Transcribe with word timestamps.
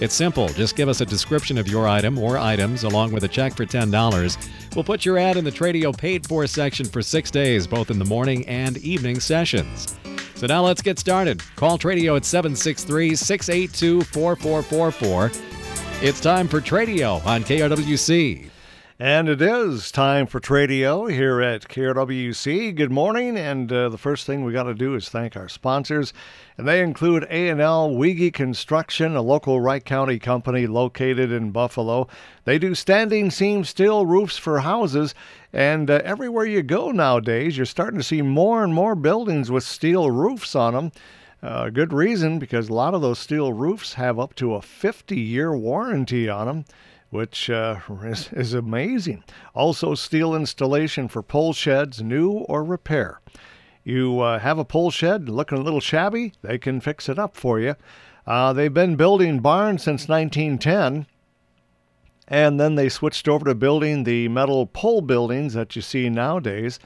It's 0.00 0.14
simple. 0.14 0.48
Just 0.50 0.76
give 0.76 0.88
us 0.88 1.00
a 1.00 1.06
description 1.06 1.58
of 1.58 1.66
your 1.66 1.88
item 1.88 2.18
or 2.18 2.38
items 2.38 2.84
along 2.84 3.12
with 3.12 3.24
a 3.24 3.28
check 3.28 3.56
for 3.56 3.66
$10. 3.66 4.74
We'll 4.74 4.84
put 4.84 5.04
your 5.04 5.18
ad 5.18 5.36
in 5.36 5.44
the 5.44 5.50
Tradio 5.50 5.96
paid 5.96 6.26
for 6.26 6.46
section 6.46 6.86
for 6.86 7.02
six 7.02 7.30
days, 7.32 7.66
both 7.66 7.90
in 7.90 7.98
the 7.98 8.04
morning 8.04 8.46
and 8.46 8.76
evening 8.78 9.18
sessions. 9.18 9.96
So 10.36 10.46
now 10.46 10.64
let's 10.64 10.82
get 10.82 11.00
started. 11.00 11.42
Call 11.56 11.78
Tradio 11.78 12.16
at 12.16 12.24
763 12.24 13.16
682 13.16 14.02
4444. 14.02 15.32
It's 16.00 16.20
time 16.20 16.46
for 16.46 16.60
Tradio 16.60 17.24
on 17.26 17.42
KRWC. 17.42 18.48
And 19.00 19.28
it 19.28 19.40
is 19.40 19.92
time 19.92 20.26
for 20.26 20.40
Tradio 20.40 21.08
here 21.08 21.40
at 21.40 21.68
KRWC. 21.68 22.74
Good 22.74 22.90
morning, 22.90 23.38
and 23.38 23.72
uh, 23.72 23.90
the 23.90 23.96
first 23.96 24.26
thing 24.26 24.42
we 24.42 24.52
got 24.52 24.64
to 24.64 24.74
do 24.74 24.96
is 24.96 25.08
thank 25.08 25.36
our 25.36 25.48
sponsors, 25.48 26.12
and 26.56 26.66
they 26.66 26.82
include 26.82 27.24
A&L 27.30 27.90
Weege 27.90 28.32
Construction, 28.32 29.14
a 29.14 29.22
local 29.22 29.60
Wright 29.60 29.84
County 29.84 30.18
company 30.18 30.66
located 30.66 31.30
in 31.30 31.52
Buffalo. 31.52 32.08
They 32.42 32.58
do 32.58 32.74
standing 32.74 33.30
seam 33.30 33.62
steel 33.62 34.04
roofs 34.04 34.36
for 34.36 34.58
houses, 34.58 35.14
and 35.52 35.88
uh, 35.88 36.00
everywhere 36.02 36.46
you 36.46 36.64
go 36.64 36.90
nowadays, 36.90 37.56
you're 37.56 37.66
starting 37.66 38.00
to 38.00 38.04
see 38.04 38.20
more 38.20 38.64
and 38.64 38.74
more 38.74 38.96
buildings 38.96 39.48
with 39.48 39.62
steel 39.62 40.10
roofs 40.10 40.56
on 40.56 40.74
them. 40.74 40.92
Uh, 41.40 41.70
good 41.70 41.92
reason 41.92 42.40
because 42.40 42.68
a 42.68 42.74
lot 42.74 42.94
of 42.94 43.00
those 43.00 43.20
steel 43.20 43.52
roofs 43.52 43.94
have 43.94 44.18
up 44.18 44.34
to 44.34 44.56
a 44.56 44.60
50 44.60 45.16
year 45.16 45.56
warranty 45.56 46.28
on 46.28 46.48
them 46.48 46.64
which 47.10 47.48
uh, 47.48 47.76
is, 48.04 48.30
is 48.32 48.54
amazing. 48.54 49.24
Also, 49.54 49.94
steel 49.94 50.34
installation 50.34 51.08
for 51.08 51.22
pole 51.22 51.52
sheds, 51.52 52.02
new 52.02 52.30
or 52.30 52.62
repair. 52.62 53.20
You 53.84 54.20
uh, 54.20 54.38
have 54.40 54.58
a 54.58 54.64
pole 54.64 54.90
shed 54.90 55.28
looking 55.28 55.58
a 55.58 55.62
little 55.62 55.80
shabby, 55.80 56.32
they 56.42 56.58
can 56.58 56.80
fix 56.80 57.08
it 57.08 57.18
up 57.18 57.36
for 57.36 57.58
you. 57.58 57.74
Uh, 58.26 58.52
they've 58.52 58.74
been 58.74 58.96
building 58.96 59.40
barns 59.40 59.82
since 59.82 60.08
1910, 60.08 61.06
and 62.26 62.60
then 62.60 62.74
they 62.74 62.90
switched 62.90 63.26
over 63.26 63.46
to 63.46 63.54
building 63.54 64.04
the 64.04 64.28
metal 64.28 64.66
pole 64.66 65.00
buildings 65.00 65.54
that 65.54 65.74
you 65.74 65.80
see 65.80 66.10
nowadays, 66.10 66.78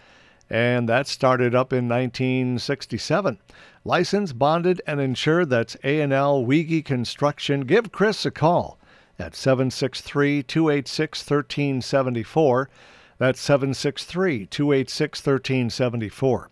and 0.48 0.88
that 0.88 1.08
started 1.08 1.52
up 1.52 1.72
in 1.72 1.88
1967. 1.88 3.38
Licensed, 3.84 4.38
bonded, 4.38 4.80
and 4.86 5.00
insured. 5.00 5.50
That's 5.50 5.76
A&L 5.82 6.44
Weege 6.44 6.84
Construction. 6.84 7.62
Give 7.62 7.90
Chris 7.90 8.24
a 8.24 8.30
call 8.30 8.78
at 9.18 9.34
763 9.34 10.42
286 10.42 11.20
1374. 11.20 12.70
That's 13.18 13.40
763 13.40 14.46
286 14.46 15.18
1374. 15.20 16.50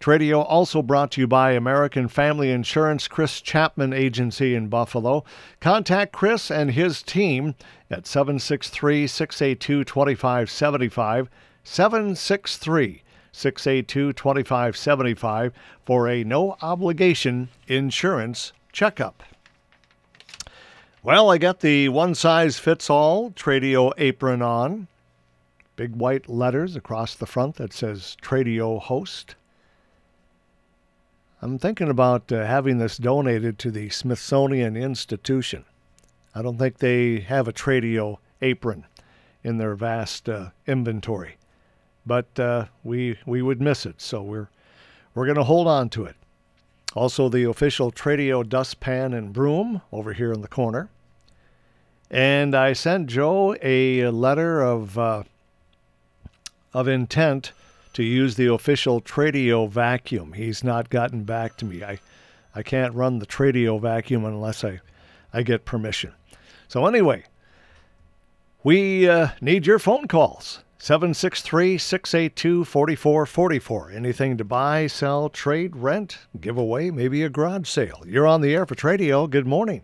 Tradio 0.00 0.44
also 0.46 0.82
brought 0.82 1.12
to 1.12 1.20
you 1.22 1.26
by 1.26 1.52
American 1.52 2.08
Family 2.08 2.50
Insurance 2.50 3.08
Chris 3.08 3.40
Chapman 3.40 3.92
Agency 3.92 4.54
in 4.54 4.68
Buffalo. 4.68 5.24
Contact 5.60 6.12
Chris 6.12 6.50
and 6.50 6.72
his 6.72 7.02
team 7.02 7.54
at 7.90 8.06
763 8.06 9.06
682 9.06 9.84
2575. 9.84 11.30
763 11.64 13.02
682 13.32 14.12
2575 14.12 15.52
for 15.84 16.08
a 16.08 16.24
no 16.24 16.56
obligation 16.60 17.48
insurance 17.66 18.52
checkup. 18.72 19.22
Well, 21.02 21.30
I 21.30 21.38
got 21.38 21.60
the 21.60 21.88
one 21.88 22.14
size 22.14 22.58
fits 22.58 22.90
all 22.90 23.30
Tradio 23.30 23.94
apron 23.96 24.42
on. 24.42 24.86
Big 25.74 25.96
white 25.96 26.28
letters 26.28 26.76
across 26.76 27.14
the 27.14 27.24
front 27.24 27.54
that 27.56 27.72
says 27.72 28.18
Tradio 28.20 28.78
host. 28.78 29.34
I'm 31.40 31.58
thinking 31.58 31.88
about 31.88 32.30
uh, 32.30 32.44
having 32.44 32.76
this 32.76 32.98
donated 32.98 33.58
to 33.60 33.70
the 33.70 33.88
Smithsonian 33.88 34.76
Institution. 34.76 35.64
I 36.34 36.42
don't 36.42 36.58
think 36.58 36.76
they 36.76 37.20
have 37.20 37.48
a 37.48 37.52
Tradio 37.52 38.18
apron 38.42 38.84
in 39.42 39.56
their 39.56 39.74
vast 39.74 40.28
uh, 40.28 40.50
inventory, 40.66 41.38
but 42.04 42.38
uh, 42.38 42.66
we 42.84 43.18
we 43.24 43.40
would 43.40 43.62
miss 43.62 43.86
it, 43.86 44.02
so 44.02 44.20
we're 44.20 44.50
we're 45.14 45.24
going 45.24 45.36
to 45.36 45.44
hold 45.44 45.66
on 45.66 45.88
to 45.90 46.04
it. 46.04 46.16
Also, 46.94 47.28
the 47.28 47.44
official 47.44 47.92
Tradio 47.92 48.46
dustpan 48.46 49.12
and 49.14 49.32
broom 49.32 49.82
over 49.92 50.12
here 50.12 50.32
in 50.32 50.40
the 50.40 50.48
corner. 50.48 50.88
And 52.10 52.54
I 52.54 52.72
sent 52.72 53.06
Joe 53.06 53.54
a 53.62 54.08
letter 54.08 54.60
of 54.60 54.98
uh, 54.98 55.22
of 56.74 56.88
intent 56.88 57.52
to 57.92 58.02
use 58.02 58.34
the 58.34 58.46
official 58.52 59.00
Tradio 59.00 59.68
vacuum. 59.68 60.32
He's 60.32 60.64
not 60.64 60.90
gotten 60.90 61.22
back 61.22 61.56
to 61.58 61.64
me. 61.64 61.84
I 61.84 62.00
I 62.54 62.62
can't 62.64 62.94
run 62.94 63.20
the 63.20 63.26
Tradio 63.26 63.80
vacuum 63.80 64.24
unless 64.24 64.64
I 64.64 64.80
I 65.32 65.42
get 65.42 65.64
permission. 65.64 66.12
So 66.66 66.86
anyway, 66.86 67.24
we 68.64 69.08
uh, 69.08 69.28
need 69.40 69.66
your 69.66 69.78
phone 69.78 70.08
calls. 70.08 70.64
763 70.82 71.76
682 71.76 72.64
4444. 72.64 73.90
Anything 73.90 74.38
to 74.38 74.44
buy, 74.44 74.86
sell, 74.86 75.28
trade, 75.28 75.76
rent, 75.76 76.20
give 76.40 76.56
away, 76.56 76.90
maybe 76.90 77.22
a 77.22 77.28
garage 77.28 77.68
sale. 77.68 78.02
You're 78.06 78.26
on 78.26 78.40
the 78.40 78.54
air 78.54 78.64
for 78.64 78.74
Tradio. 78.74 79.28
Good 79.28 79.46
morning. 79.46 79.82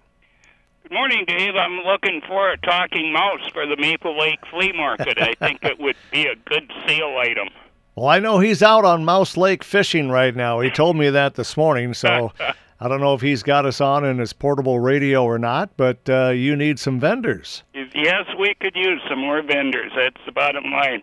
Good 0.85 0.95
morning, 0.95 1.27
Dave. 1.29 1.55
I'm 1.55 1.81
looking 1.81 2.23
for 2.27 2.51
a 2.51 2.57
talking 2.57 3.13
mouse 3.13 3.47
for 3.53 3.67
the 3.67 3.77
Maple 3.77 4.19
Lake 4.19 4.39
Flea 4.51 4.73
Market. 4.73 5.21
I 5.21 5.35
think 5.35 5.63
it 5.63 5.79
would 5.79 5.97
be 6.11 6.29
a 6.29 6.37
good 6.47 6.73
sale 6.87 7.15
item. 7.19 7.49
Well, 7.95 8.09
I 8.09 8.19
know 8.19 8.39
he's 8.39 8.63
out 8.63 8.87
on 8.87 9.05
Mouse 9.05 9.37
Lake 9.37 9.65
fishing 9.65 10.09
right 10.09 10.35
now. 10.35 10.61
He 10.61 10.71
told 10.71 10.97
me 10.97 11.11
that 11.11 11.35
this 11.35 11.59
morning, 11.59 11.93
so 11.93 12.33
I 12.79 12.89
don't 12.89 13.01
know 13.01 13.15
if 13.15 13.23
he's 13.23 13.43
got 13.43 13.65
us 13.65 13.81
on 13.81 14.05
in 14.05 14.19
his 14.19 14.35
portable 14.35 14.81
radio 14.81 15.25
or 15.25 15.39
not, 15.39 15.77
but 15.77 15.99
uh, 16.09 16.29
you 16.29 16.57
need 16.57 16.79
some 16.79 17.01
vendors. 17.01 17.63
Yes, 17.75 18.27
we 18.39 18.55
could 18.61 18.77
use 18.77 19.01
some 19.09 19.21
more 19.21 19.43
vendors. 19.43 19.93
That's 19.97 20.21
the 20.27 20.33
bottom 20.33 20.65
line. 20.65 21.03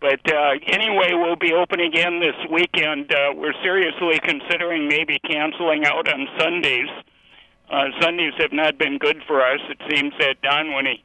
But 0.00 0.20
uh, 0.32 0.54
anyway, 0.66 1.10
we'll 1.12 1.36
be 1.36 1.52
open 1.52 1.80
again 1.80 2.20
this 2.20 2.36
weekend. 2.50 3.12
Uh, 3.12 3.32
we're 3.34 3.54
seriously 3.62 4.18
considering 4.22 4.88
maybe 4.88 5.18
canceling 5.20 5.84
out 5.86 6.08
on 6.08 6.26
Sundays. 6.38 6.88
Uh, 7.70 7.84
Sundays 8.00 8.32
have 8.38 8.52
not 8.52 8.78
been 8.78 8.98
good 8.98 9.22
for 9.26 9.40
us. 9.40 9.60
It 9.68 9.78
seems 9.90 10.12
that 10.18 10.40
Don, 10.42 10.72
when 10.72 10.86
he 10.86 11.04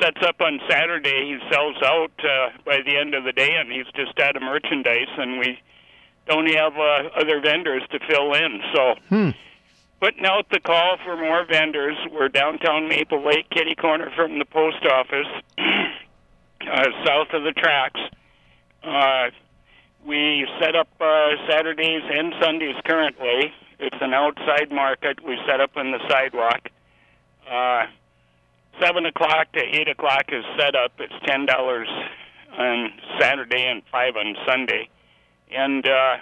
sets 0.00 0.18
up 0.26 0.40
on 0.40 0.60
Saturday, 0.68 1.38
he 1.38 1.52
sells 1.52 1.76
out 1.84 2.12
uh, 2.18 2.50
by 2.64 2.78
the 2.84 2.96
end 2.98 3.14
of 3.14 3.24
the 3.24 3.32
day, 3.32 3.50
and 3.54 3.70
he's 3.70 3.86
just 3.94 4.18
out 4.18 4.36
of 4.36 4.42
merchandise, 4.42 5.12
and 5.16 5.38
we 5.38 5.58
don't 6.26 6.46
have 6.46 6.74
uh, 6.76 7.20
other 7.20 7.40
vendors 7.40 7.82
to 7.90 7.98
fill 8.08 8.34
in. 8.34 8.60
So, 8.74 8.94
hmm. 9.08 9.30
putting 10.00 10.24
out 10.24 10.46
the 10.50 10.60
call 10.60 10.96
for 11.04 11.16
more 11.16 11.44
vendors. 11.44 11.96
We're 12.10 12.28
downtown 12.28 12.88
Maple 12.88 13.24
Lake, 13.24 13.50
kitty 13.50 13.74
corner 13.74 14.10
from 14.14 14.38
the 14.38 14.44
post 14.44 14.84
office, 14.86 15.26
uh, 15.58 16.84
south 17.04 17.28
of 17.32 17.42
the 17.42 17.52
tracks. 17.56 18.00
Uh, 18.82 19.30
we 20.06 20.46
set 20.60 20.74
up 20.74 20.88
uh, 21.00 21.28
Saturdays 21.48 22.02
and 22.10 22.34
Sundays 22.40 22.76
currently. 22.84 23.52
It's 23.78 23.96
an 24.00 24.14
outside 24.14 24.70
market. 24.70 25.24
We 25.24 25.38
set 25.46 25.60
up 25.60 25.76
on 25.76 25.92
the 25.92 26.00
sidewalk. 26.08 26.68
Uh, 27.50 27.86
seven 28.80 29.06
o'clock 29.06 29.52
to 29.52 29.60
eight 29.60 29.88
o'clock 29.88 30.24
is 30.28 30.44
set 30.58 30.74
up. 30.74 30.92
It's 30.98 31.14
ten 31.26 31.46
dollars 31.46 31.88
on 32.56 32.92
Saturday 33.20 33.64
and 33.64 33.82
five 33.90 34.16
on 34.16 34.36
Sunday 34.46 34.88
and 35.54 35.86
uh, 35.86 36.16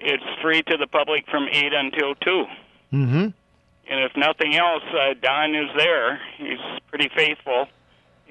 it's 0.00 0.24
free 0.42 0.62
to 0.62 0.76
the 0.76 0.86
public 0.86 1.24
from 1.30 1.48
eight 1.50 1.72
until 1.72 2.14
2 2.14 2.44
Mm-hmm. 2.92 3.28
And 3.86 4.04
if 4.04 4.16
nothing 4.16 4.54
else, 4.54 4.84
uh, 4.92 5.14
Don 5.20 5.54
is 5.54 5.68
there. 5.76 6.20
He's 6.38 6.60
pretty 6.88 7.10
faithful, 7.14 7.66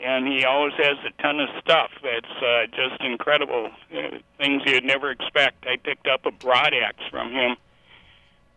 and 0.02 0.26
he 0.26 0.46
always 0.46 0.74
has 0.78 0.98
a 1.06 1.22
ton 1.22 1.40
of 1.40 1.50
stuff 1.62 1.92
that's 2.02 2.42
uh, 2.42 2.66
just 2.68 3.02
incredible. 3.02 3.70
Uh, 3.94 4.18
things 4.38 4.64
you'd 4.66 4.86
never 4.86 5.12
expect. 5.12 5.66
I 5.68 5.76
picked 5.76 6.08
up 6.08 6.26
a 6.26 6.32
broad 6.32 6.74
axe 6.74 7.04
from 7.12 7.32
him. 7.32 7.56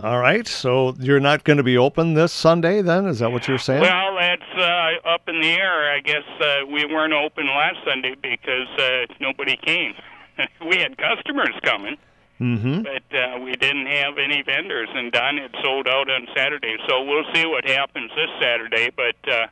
All 0.00 0.18
right. 0.18 0.46
So 0.46 0.94
you're 1.00 1.20
not 1.20 1.42
going 1.42 1.56
to 1.56 1.64
be 1.64 1.76
open 1.76 2.14
this 2.14 2.32
Sunday 2.32 2.82
then? 2.82 3.06
Is 3.06 3.18
that 3.18 3.32
what 3.32 3.48
you're 3.48 3.58
saying? 3.58 3.80
Well, 3.80 4.16
that's 4.16 4.42
uh, 4.56 5.08
up 5.08 5.28
in 5.28 5.40
the 5.40 5.48
air. 5.48 5.92
I 5.92 6.00
guess 6.00 6.22
uh, 6.40 6.66
we 6.66 6.84
weren't 6.84 7.12
open 7.12 7.46
last 7.46 7.78
Sunday 7.84 8.14
because 8.20 8.68
uh, 8.78 9.12
nobody 9.20 9.56
came. 9.56 9.94
we 10.68 10.78
had 10.78 10.96
customers 10.98 11.54
coming, 11.64 11.96
mm-hmm. 12.40 12.82
but 12.82 13.16
uh, 13.16 13.40
we 13.40 13.52
didn't 13.56 13.86
have 13.86 14.18
any 14.18 14.42
vendors, 14.42 14.88
and 14.94 15.10
Don 15.10 15.36
had 15.36 15.52
sold 15.62 15.88
out 15.88 16.08
on 16.08 16.28
Saturday. 16.36 16.76
So 16.88 17.02
we'll 17.02 17.26
see 17.34 17.46
what 17.46 17.64
happens 17.68 18.10
this 18.14 18.30
Saturday, 18.40 18.90
but 18.94 19.16
uh, 19.32 19.46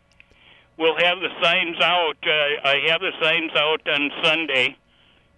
we'll 0.79 0.99
have 0.99 1.19
the 1.19 1.31
signs 1.43 1.77
out. 1.81 2.17
Uh, 2.25 2.69
I 2.69 2.83
have 2.89 3.01
the 3.01 3.13
signs 3.21 3.51
out 3.57 3.89
on 3.89 4.11
Sunday, 4.23 4.77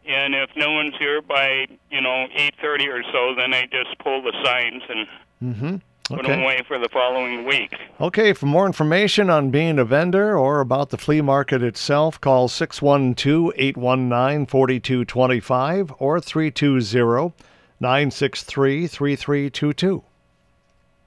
and 0.08 0.34
if 0.34 0.50
no 0.56 0.72
one's 0.72 0.94
here 0.98 1.20
by 1.22 1.66
you 1.90 2.00
know 2.00 2.26
8:30 2.36 2.88
or 2.88 3.02
so, 3.12 3.34
then 3.36 3.52
I 3.54 3.66
just 3.66 3.98
pull 3.98 4.22
the 4.22 4.32
signs 4.44 4.82
and 4.88 5.06
Mm-hmm. 5.40 5.76
put 6.16 6.26
them 6.26 6.40
away 6.42 6.62
for 6.66 6.80
the 6.80 6.88
following 6.88 7.44
week. 7.46 7.72
Okay. 8.00 8.32
For 8.32 8.46
more 8.46 8.66
information 8.66 9.30
on 9.30 9.50
being 9.50 9.78
a 9.78 9.84
vendor 9.84 10.36
or 10.36 10.58
about 10.58 10.90
the 10.90 10.98
flea 10.98 11.20
market 11.20 11.62
itself, 11.62 12.20
call 12.20 12.48
612 12.48 13.52
819 13.56 14.46
4225 14.46 15.92
or 16.00 16.20
320 16.20 17.34
963 17.80 18.86
3322. 18.88 20.02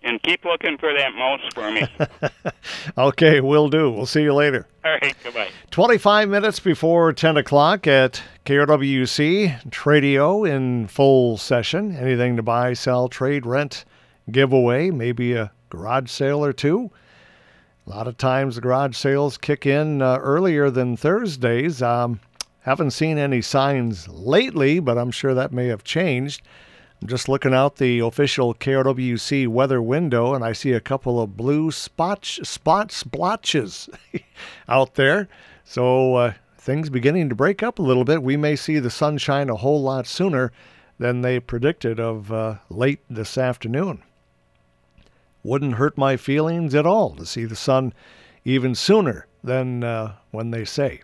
And 0.04 0.22
keep 0.24 0.44
looking 0.46 0.78
for 0.78 0.94
that 0.94 1.14
mouse 1.14 1.42
for 1.54 1.72
me. 1.72 1.88
Okay, 2.98 3.42
we'll 3.42 3.70
do. 3.70 3.90
We'll 3.92 4.06
see 4.06 4.24
you 4.24 4.34
later. 4.34 4.68
All 4.84 4.92
right, 4.92 5.16
goodbye. 5.24 5.50
25 5.72 6.30
minutes 6.30 6.60
before 6.60 7.14
10 7.14 7.38
o'clock 7.38 7.88
at 7.88 8.22
KRWC, 8.46 9.70
Tradio 9.70 10.50
in 10.50 10.88
full 10.88 11.38
session. 11.38 11.96
Anything 11.96 12.36
to 12.38 12.44
buy, 12.44 12.74
sell, 12.74 13.08
trade, 13.08 13.46
rent, 13.46 13.86
giveaway, 14.32 14.92
maybe 14.92 15.34
a 15.34 15.52
garage 15.70 16.10
sale 16.10 16.44
or 16.44 16.54
two. 16.54 16.92
A 17.88 17.90
lot 17.90 18.08
of 18.08 18.18
times 18.18 18.56
the 18.56 18.62
garage 18.62 18.96
sales 18.96 19.38
kick 19.38 19.66
in 19.66 20.02
uh, 20.02 20.18
earlier 20.18 20.70
than 20.70 20.98
Thursdays. 20.98 21.82
Um, 21.82 22.20
haven't 22.62 22.92
seen 22.92 23.18
any 23.18 23.42
signs 23.42 24.08
lately, 24.08 24.80
but 24.80 24.98
I'm 24.98 25.12
sure 25.12 25.34
that 25.34 25.52
may 25.52 25.68
have 25.68 25.84
changed. 25.84 26.42
I'm 27.02 27.08
just 27.08 27.28
looking 27.28 27.54
out 27.54 27.78
the 27.78 28.00
official 28.00 28.54
KRWC 28.54 29.48
weather 29.48 29.82
window, 29.82 30.36
and 30.36 30.46
I 30.46 30.54
see 30.54 30.74
a 30.74 30.80
couple 30.80 31.20
of 31.20 31.36
blue 31.36 31.72
spots, 31.72 32.48
spot 32.48 32.92
splotches 32.92 33.90
out 34.70 34.94
there. 34.94 35.28
So 35.64 36.14
uh, 36.16 36.34
things 36.60 36.92
beginning 36.92 37.30
to 37.30 37.36
break 37.36 37.64
up 37.64 37.80
a 37.80 37.82
little 37.82 38.04
bit. 38.04 38.22
We 38.22 38.38
may 38.38 38.56
see 38.56 38.78
the 38.78 38.92
sunshine 38.92 39.50
a 39.50 39.56
whole 39.56 39.82
lot 39.82 40.06
sooner 40.06 40.52
than 41.00 41.22
they 41.22 41.40
predicted 41.40 42.00
of 42.00 42.32
uh, 42.32 42.58
late 42.70 43.00
this 43.10 43.36
afternoon. 43.36 44.04
Wouldn't 45.44 45.76
hurt 45.76 45.98
my 45.98 46.18
feelings 46.18 46.76
at 46.76 46.86
all 46.86 47.16
to 47.16 47.26
see 47.26 47.46
the 47.46 47.56
sun 47.56 47.94
even 48.46 48.76
sooner 48.76 49.26
than 49.44 49.84
uh, 49.84 50.14
when 50.30 50.52
they 50.52 50.66
say. 50.66 51.02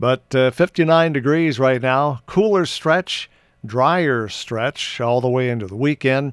But 0.00 0.34
uh, 0.34 0.50
59 0.50 1.12
degrees 1.12 1.58
right 1.58 1.82
now, 1.82 2.22
cooler 2.24 2.64
stretch, 2.64 3.28
drier 3.66 4.28
stretch 4.28 5.00
all 5.00 5.20
the 5.20 5.28
way 5.28 5.50
into 5.50 5.66
the 5.66 5.76
weekend. 5.76 6.32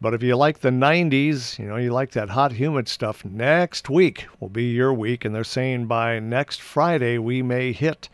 But 0.00 0.12
if 0.12 0.22
you 0.22 0.36
like 0.36 0.58
the 0.58 0.70
90s, 0.70 1.58
you 1.58 1.66
know, 1.66 1.76
you 1.76 1.92
like 1.92 2.10
that 2.10 2.30
hot, 2.30 2.52
humid 2.52 2.88
stuff, 2.88 3.24
next 3.24 3.88
week 3.88 4.26
will 4.38 4.48
be 4.48 4.64
your 4.64 4.92
week. 4.92 5.24
And 5.24 5.34
they're 5.34 5.44
saying 5.44 5.86
by 5.86 6.18
next 6.18 6.60
Friday 6.60 7.16
we 7.18 7.42
may 7.42 7.72
hit 7.72 8.08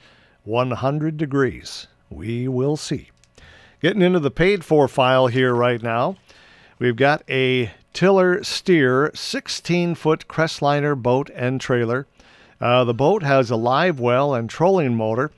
100 0.44 1.16
degrees. 1.16 1.86
We 2.08 2.46
will 2.48 2.76
see. 2.76 3.10
Getting 3.80 4.02
into 4.02 4.20
the 4.20 4.30
paid 4.30 4.64
for 4.64 4.88
file 4.88 5.26
here 5.26 5.54
right 5.54 5.82
now. 5.82 6.16
We've 6.78 6.96
got 6.96 7.22
a 7.28 7.72
Tiller 7.92 8.42
Steer 8.44 9.10
16 9.14 9.94
foot 9.94 10.28
Crestliner 10.28 11.00
boat 11.00 11.30
and 11.34 11.60
trailer. 11.60 12.06
Uh, 12.60 12.84
the 12.84 12.94
boat 12.94 13.22
has 13.22 13.50
a 13.50 13.56
live 13.56 13.98
well 13.98 14.34
and 14.34 14.48
trolling 14.48 14.94
motor. 14.94 15.30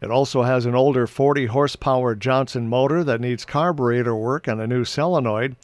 It 0.00 0.10
also 0.10 0.42
has 0.42 0.66
an 0.66 0.74
older 0.74 1.06
40 1.06 1.46
horsepower 1.46 2.14
Johnson 2.14 2.68
motor 2.68 3.04
that 3.04 3.20
needs 3.20 3.44
carburetor 3.44 4.16
work 4.16 4.46
and 4.46 4.60
a 4.60 4.66
new 4.66 4.84
solenoid. 4.84 5.56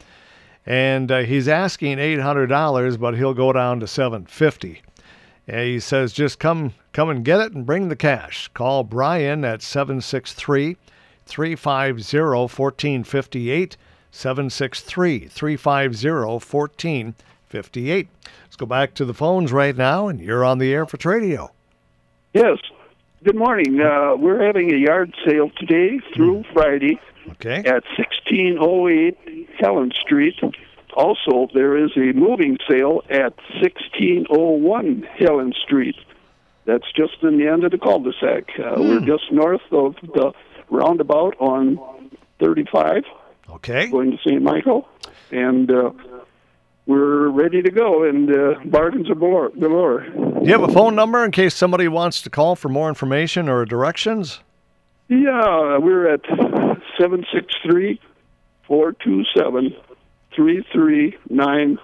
And 0.67 1.11
uh, 1.11 1.21
he's 1.21 1.49
asking 1.49 1.99
$800, 1.99 2.99
but 2.99 3.17
he'll 3.17 3.35
go 3.35 3.53
down 3.53 3.81
to 3.81 3.87
750. 3.87 4.83
And 5.49 5.61
he 5.61 5.81
says, 5.81 6.13
just 6.13 6.39
come, 6.39 6.75
come 6.93 7.09
and 7.09 7.25
get 7.25 7.41
it 7.41 7.53
and 7.53 7.65
bring 7.65 7.89
the 7.89 7.97
cash. 7.97 8.49
Call 8.53 8.83
Brian 8.83 9.45
at 9.45 9.63
763 9.63 10.77
350 11.25 12.19
1458. 12.19 13.77
763 14.11 15.29
350 15.29 16.09
1458. 16.09 18.09
Let's 18.43 18.57
go 18.57 18.67
back 18.67 18.95
to 18.95 19.05
the 19.05 19.13
phones 19.13 19.53
right 19.53 19.77
now, 19.77 20.09
and 20.09 20.21
you're 20.21 20.45
on 20.45 20.59
the 20.59 20.73
air 20.73 20.87
for 20.87 20.97
Tradio. 20.97 21.51
Yes. 22.33 22.59
Good 23.27 23.35
morning. 23.35 23.81
Uh, 23.81 24.15
we're 24.17 24.41
having 24.47 24.73
a 24.73 24.77
yard 24.77 25.13
sale 25.27 25.51
today 25.59 25.99
through 26.15 26.45
Friday 26.53 27.01
Okay. 27.33 27.57
at 27.59 27.83
1608 27.99 29.49
Helen 29.59 29.91
Street. 30.01 30.37
Also, 30.97 31.49
there 31.53 31.77
is 31.77 31.91
a 31.97 32.13
moving 32.13 32.57
sale 32.71 33.03
at 33.11 33.35
1601 33.61 35.03
Helen 35.19 35.53
Street. 35.65 35.97
That's 36.67 36.85
just 36.95 37.15
in 37.23 37.37
the 37.39 37.49
end 37.49 37.65
of 37.65 37.73
the 37.73 37.79
cul-de-sac. 37.79 38.45
Uh, 38.61 38.75
We're 38.81 39.01
just 39.01 39.25
north 39.33 39.61
of 39.73 39.97
the 40.15 40.33
roundabout 40.71 41.35
on 41.41 41.81
35 42.39 43.03
Okay. 43.51 43.89
going 43.89 44.13
to 44.13 44.19
St. 44.19 44.41
Michael. 44.41 44.87
And 45.33 45.69
uh, 45.69 45.91
we're 46.87 47.27
ready 47.31 47.61
to 47.61 47.73
go, 47.73 48.05
and 48.05 48.31
uh, 48.31 48.55
bargains 48.67 49.11
are 49.11 49.17
galore. 49.17 49.51
Do 50.47 50.53
you 50.53 50.61
have 50.61 50.71
a 50.71 50.73
phone 50.73 50.95
number 50.95 51.25
in 51.25 51.33
case 51.33 51.57
somebody 51.57 51.89
wants 51.89 52.23
to 52.23 52.31
call 52.31 52.55
for 52.55 52.69
more 52.69 52.89
information 52.89 53.49
or 53.49 53.65
directions? 53.65 54.39
Yeah, 55.09 55.77
we're 55.79 56.09
at 56.09 56.21
763 56.25 58.01
427 58.69 59.75
3390. 60.37 61.81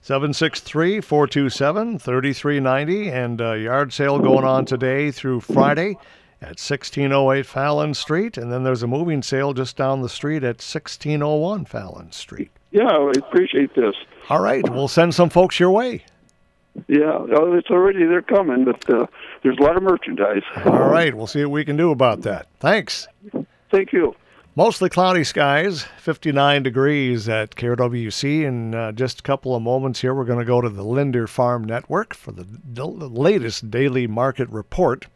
763 0.00 1.00
427 1.00 1.98
3390. 1.98 3.10
And 3.10 3.40
uh, 3.40 3.54
yard 3.54 3.92
sale 3.92 4.20
going 4.20 4.44
on 4.44 4.64
today 4.64 5.10
through 5.10 5.40
Friday 5.40 5.96
at 6.40 6.60
1608 6.60 7.44
Fallon 7.44 7.94
Street. 7.94 8.38
And 8.38 8.52
then 8.52 8.62
there's 8.62 8.84
a 8.84 8.86
moving 8.86 9.22
sale 9.22 9.54
just 9.54 9.76
down 9.76 10.02
the 10.02 10.08
street 10.08 10.44
at 10.44 10.62
1601 10.62 11.64
Fallon 11.64 12.12
Street. 12.12 12.52
Yeah, 12.70 12.86
I 12.86 13.10
appreciate 13.16 13.74
this. 13.74 13.96
All 14.28 14.40
right. 14.40 14.62
We'll 14.70 14.86
send 14.86 15.16
some 15.16 15.30
folks 15.30 15.58
your 15.58 15.72
way. 15.72 16.04
Yeah, 16.86 17.18
oh, 17.34 17.54
it's 17.54 17.70
already, 17.70 18.04
they're 18.04 18.22
coming, 18.22 18.64
but 18.64 18.88
uh, 18.90 19.06
there's 19.42 19.58
a 19.58 19.62
lot 19.62 19.76
of 19.76 19.82
merchandise. 19.82 20.42
All 20.64 20.88
right. 20.88 21.14
We'll 21.14 21.26
see 21.26 21.44
what 21.44 21.52
we 21.52 21.64
can 21.64 21.76
do 21.76 21.90
about 21.90 22.22
that. 22.22 22.48
Thanks. 22.60 23.08
Thank 23.70 23.92
you. 23.92 24.14
Mostly 24.56 24.88
cloudy 24.88 25.22
skies, 25.22 25.84
59 25.98 26.64
degrees 26.64 27.28
at 27.28 27.54
KRWC. 27.54 28.42
In 28.42 28.74
uh, 28.74 28.90
just 28.90 29.20
a 29.20 29.22
couple 29.22 29.54
of 29.54 29.62
moments 29.62 30.00
here, 30.00 30.12
we're 30.12 30.24
going 30.24 30.40
to 30.40 30.44
go 30.44 30.60
to 30.60 30.68
the 30.68 30.82
Linder 30.82 31.28
Farm 31.28 31.62
Network 31.62 32.12
for 32.12 32.32
the, 32.32 32.44
the 32.64 32.84
latest 32.84 33.70
daily 33.70 34.08
market 34.08 34.48
report. 34.50 35.06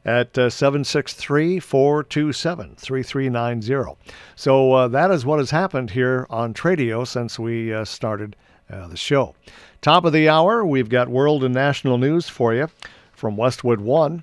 at 0.04 0.36
uh, 0.36 0.50
763 0.50 1.58
427 1.58 2.76
3390. 2.76 3.98
So 4.36 4.72
uh, 4.74 4.88
that 4.88 5.10
is 5.10 5.24
what 5.24 5.38
has 5.38 5.52
happened 5.52 5.92
here 5.92 6.26
on 6.28 6.52
Tradio 6.52 7.06
since 7.06 7.38
we 7.38 7.72
uh, 7.72 7.86
started 7.86 8.36
the 8.68 8.96
show. 8.96 9.34
Top 9.80 10.04
of 10.04 10.12
the 10.12 10.28
hour, 10.28 10.66
we've 10.66 10.88
got 10.88 11.08
world 11.08 11.44
and 11.44 11.54
national 11.54 11.96
news 11.96 12.28
for 12.28 12.52
you 12.52 12.68
from 13.14 13.36
Westwood 13.36 13.80
One. 13.80 14.22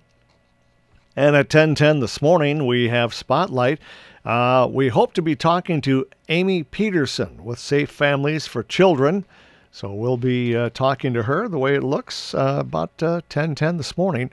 And 1.15 1.35
at 1.35 1.49
10:10 1.49 1.99
this 1.99 2.21
morning, 2.21 2.65
we 2.65 2.89
have 2.89 3.13
Spotlight. 3.13 3.79
Uh, 4.23 4.67
we 4.71 4.89
hope 4.89 5.13
to 5.13 5.21
be 5.21 5.35
talking 5.35 5.81
to 5.81 6.07
Amy 6.29 6.63
Peterson 6.63 7.43
with 7.43 7.59
Safe 7.59 7.89
Families 7.89 8.47
for 8.47 8.63
Children. 8.63 9.25
So 9.71 9.93
we'll 9.93 10.17
be 10.17 10.55
uh, 10.55 10.69
talking 10.73 11.13
to 11.13 11.23
her 11.23 11.47
the 11.47 11.57
way 11.57 11.75
it 11.75 11.83
looks 11.83 12.33
uh, 12.33 12.57
about 12.59 12.97
10:10 12.97 13.75
uh, 13.75 13.77
this 13.77 13.97
morning 13.97 14.31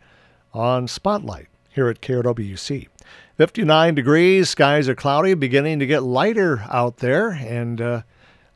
on 0.53 0.89
Spotlight 0.89 1.49
here 1.71 1.89
at 1.89 2.01
KRWC. 2.01 2.89
59 3.37 3.95
degrees, 3.95 4.51
skies 4.51 4.89
are 4.89 4.97
cloudy, 4.97 5.35
beginning 5.35 5.79
to 5.79 5.87
get 5.87 6.03
lighter 6.03 6.65
out 6.71 6.97
there, 6.97 7.31
and 7.31 7.81
uh, 7.81 8.03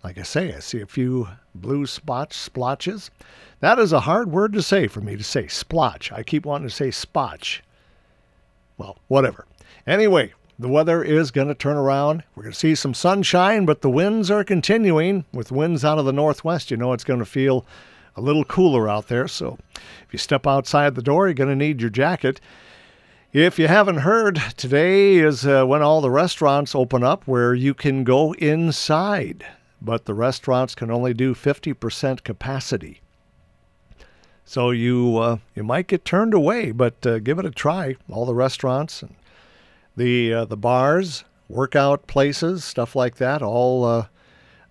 like 0.03 0.19
I 0.19 0.23
say, 0.23 0.53
I 0.53 0.59
see 0.59 0.81
a 0.81 0.87
few 0.87 1.29
blue 1.55 1.87
spots, 1.87 2.37
splotches. 2.37 3.11
That 3.61 3.79
is 3.79 3.93
a 3.93 4.01
hard 4.01 4.31
word 4.31 4.53
to 4.55 4.63
say 4.63 4.87
for 4.89 5.01
me 5.01 5.17
to 5.17 5.25
say, 5.25 5.47
splotch. 5.47 6.11
I 6.13 6.23
keep 6.23 6.45
wanting 6.45 6.69
to 6.69 6.75
say 6.75 6.89
spotch. 6.89 7.61
Well, 8.79 8.99
whatever. 9.09 9.47
Anyway, 9.87 10.33
the 10.59 10.69
weather 10.69 11.03
is 11.03 11.31
going 11.31 11.49
to 11.49 11.55
turn 11.55 11.77
around. 11.77 12.25
We're 12.35 12.45
going 12.45 12.53
to 12.53 12.59
see 12.59 12.75
some 12.75 12.95
sunshine, 12.95 13.65
but 13.65 13.83
the 13.83 13.91
winds 13.91 14.31
are 14.31 14.45
continuing. 14.45 15.25
With 15.33 15.53
winds 15.53 15.85
out 15.85 15.99
of 15.99 16.05
the 16.05 16.13
northwest, 16.13 16.71
you 16.71 16.77
know 16.77 16.93
it's 16.93 17.05
going 17.05 17.19
to 17.19 17.25
feel 17.25 17.65
a 18.17 18.21
little 18.21 18.45
cooler 18.45 18.89
out 18.89 19.09
there. 19.09 19.29
So 19.29 19.59
if 19.75 20.13
you 20.13 20.19
step 20.19 20.47
outside 20.47 20.95
the 20.95 21.03
door, 21.03 21.27
you're 21.27 21.35
going 21.35 21.49
to 21.49 21.57
need 21.57 21.81
your 21.81 21.91
jacket. 21.91 22.41
If 23.33 23.59
you 23.59 23.67
haven't 23.67 23.99
heard, 23.99 24.43
today 24.57 25.17
is 25.17 25.47
uh, 25.47 25.65
when 25.65 25.81
all 25.81 26.03
the 26.03 26.11
restaurants 26.11 26.75
open 26.75 27.03
up 27.03 27.27
where 27.27 27.55
you 27.55 27.73
can 27.73 28.05
go 28.05 28.35
inside, 28.35 29.47
but 29.85 30.05
the 30.05 30.15
restaurants 30.15 30.75
can 30.75 30.91
only 30.91 31.13
do 31.13 31.35
50% 31.35 32.23
capacity. 32.23 33.01
So 34.45 34.71
you 34.71 35.19
uh, 35.19 35.37
you 35.55 35.63
might 35.63 35.87
get 35.87 36.05
turned 36.05 36.35
away, 36.35 36.73
but 36.73 37.07
uh, 37.07 37.21
give 37.21 37.39
it 37.39 37.47
a 37.47 37.51
try. 37.51 37.97
All 38.11 38.27
the 38.27 38.35
restaurants 38.35 39.03
and 39.03 39.15
the 39.97 40.33
uh, 40.33 40.45
the 40.45 40.57
bars, 40.57 41.25
workout 41.49 42.07
places, 42.07 42.65
stuff 42.65 42.97
like 42.97 43.17
that, 43.17 43.41
all 43.41 43.85
uh, 43.85 44.07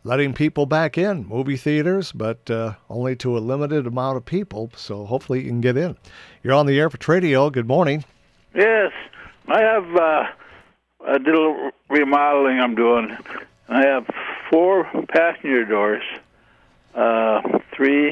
letting 0.04 0.34
people 0.34 0.66
back 0.66 0.98
in. 0.98 1.26
Movie 1.28 1.58
theaters, 1.58 2.12
but 2.12 2.50
uh, 2.52 2.74
only 2.90 3.16
to 3.18 3.38
a 3.38 3.40
limited 3.40 3.88
amount 3.88 4.18
of 4.18 4.26
people. 4.26 4.72
So 4.76 5.06
hopefully 5.06 5.44
you 5.44 5.48
can 5.48 5.62
get 5.62 5.78
in. 5.78 5.96
You're 6.44 6.54
on 6.54 6.66
the 6.66 6.80
air 6.80 6.90
for 6.90 6.98
Tradio. 6.98 7.52
Good 7.52 7.68
morning. 7.68 8.04
Yes, 8.54 8.92
I 9.48 9.62
have 9.62 9.96
uh, 9.96 10.24
a 11.08 11.20
little 11.20 11.72
remodeling 11.90 12.60
I'm 12.60 12.76
doing. 12.76 13.18
I 13.70 13.86
have 13.86 14.06
four 14.52 14.84
passenger 15.10 15.66
doors, 15.66 16.04
uh, 16.94 17.42
three, 17.76 18.12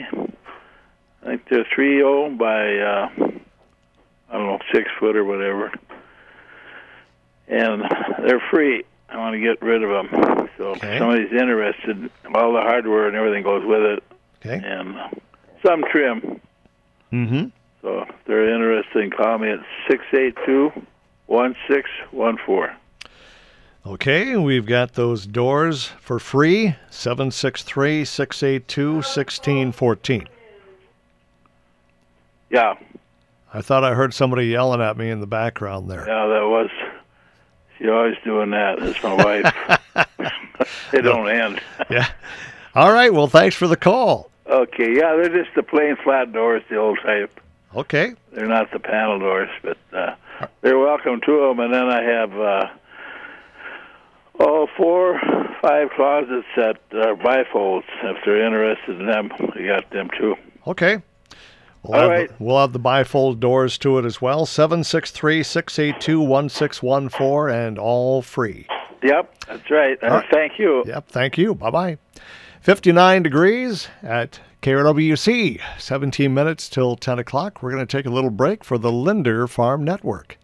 I 1.22 1.26
think 1.26 1.42
they're 1.50 1.68
3 1.76 2.02
by, 2.38 2.78
uh, 2.78 3.10
I 4.30 4.34
don't 4.34 4.48
know, 4.48 4.60
six 4.74 4.90
foot 5.00 5.16
or 5.16 5.26
whatever. 5.26 5.72
And 7.48 7.84
they're 8.24 8.42
free. 8.52 8.84
I 9.10 9.18
want 9.18 9.34
to 9.34 9.40
get 9.40 9.62
rid 9.62 9.84
of 9.84 9.90
them. 9.90 10.50
So 10.58 10.64
okay. 10.70 10.94
if 10.94 11.00
somebody's 11.00 11.32
interested, 11.32 12.12
all 12.34 12.54
the 12.54 12.62
hardware 12.62 13.08
and 13.08 13.16
everything 13.16 13.44
goes 13.44 13.66
with 13.66 13.82
it. 13.82 14.04
Okay. 14.46 14.62
And 14.64 14.98
uh, 14.98 15.10
some 15.66 15.84
trim. 15.92 16.40
Mm-hmm. 17.12 17.48
So 17.82 18.02
if 18.02 18.16
they're 18.26 18.54
interested, 18.54 19.16
call 19.16 19.40
me 19.40 19.50
at 19.50 19.60
682 19.90 20.72
1614. 21.26 22.79
Okay, 23.86 24.36
we've 24.36 24.66
got 24.66 24.94
those 24.94 25.26
doors 25.26 25.86
for 26.02 26.20
free 26.20 26.76
763 26.90 28.04
682 28.04 28.94
1614. 28.96 30.28
Yeah. 32.50 32.76
I 33.54 33.62
thought 33.62 33.84
I 33.84 33.94
heard 33.94 34.14
somebody 34.14 34.48
yelling 34.48 34.82
at 34.82 34.98
me 34.98 35.10
in 35.10 35.22
the 35.22 35.28
background 35.28 35.90
there. 35.90 36.06
Yeah, 36.06 36.28
that 36.28 36.48
was. 36.48 36.70
She's 37.78 37.88
always 37.88 38.16
doing 38.26 38.50
that. 38.52 38.80
That's 38.80 39.02
my 39.02 39.14
wife. 39.14 40.62
they 40.92 41.02
don't 41.02 41.30
end. 41.30 41.62
yeah. 41.90 42.10
All 42.76 42.92
right. 42.92 43.14
Well, 43.14 43.28
thanks 43.28 43.56
for 43.56 43.68
the 43.68 43.78
call. 43.78 44.30
Okay. 44.46 44.94
Yeah, 44.96 45.16
they're 45.16 45.44
just 45.44 45.56
the 45.56 45.64
plain 45.64 45.96
flat 46.04 46.34
doors, 46.34 46.64
the 46.70 46.76
old 46.76 47.00
type. 47.02 47.40
Okay. 47.76 48.14
They're 48.34 48.48
not 48.48 48.72
the 48.72 48.80
panel 48.80 49.20
doors, 49.20 49.50
but 49.64 49.78
uh, 49.94 50.16
they're 50.62 50.78
welcome 50.78 51.22
to 51.22 51.48
them. 51.48 51.60
And 51.62 51.74
then 51.74 51.88
I 51.88 52.04
have 52.04 52.40
uh, 52.40 52.68
oh 54.40 54.68
four, 54.78 55.20
five 55.62 55.90
closets 55.96 56.48
that 56.56 56.78
are 56.94 57.16
bifolds. 57.16 57.84
If 58.04 58.18
they're 58.26 58.46
interested 58.46 59.00
in 59.00 59.08
them, 59.08 59.30
we 59.56 59.68
got 59.68 59.90
them 59.92 60.10
too. 60.18 60.36
Okay. 60.68 61.02
We'll 61.84 61.94
all 61.94 62.02
have 62.02 62.10
right. 62.10 62.30
The, 62.30 62.44
we'll 62.44 62.60
have 62.60 62.74
the 62.74 62.80
bifold 62.80 63.40
doors 63.40 63.78
to 63.80 63.98
it 64.00 64.06
as 64.06 64.22
well. 64.22 64.46
763 64.46 65.44
682 65.44 66.20
1614 66.20 67.56
and 67.56 67.80
all 67.80 68.22
free. 68.22 68.68
Yep, 69.02 69.46
that's 69.46 69.72
right. 69.72 69.98
Uh, 70.04 70.08
right. 70.08 70.26
Thank 70.32 70.60
you. 70.60 70.84
Yep, 70.86 71.08
thank 71.08 71.38
you. 71.38 71.56
Bye 71.56 71.70
bye. 71.72 71.98
59 72.62 73.24
degrees 73.24 73.88
at 74.04 74.42
KRWC. 74.62 75.62
17 75.78 76.34
minutes 76.34 76.68
till 76.68 76.98
10 76.98 77.20
o'clock. 77.20 77.64
We're 77.64 77.72
going 77.72 77.88
to 77.88 77.98
take 77.98 78.06
a 78.06 78.10
little 78.10 78.30
break 78.30 78.66
for 78.66 78.78
the 78.78 78.92
Linder 78.92 79.48
Farm 79.48 79.86
Network. 79.86 80.38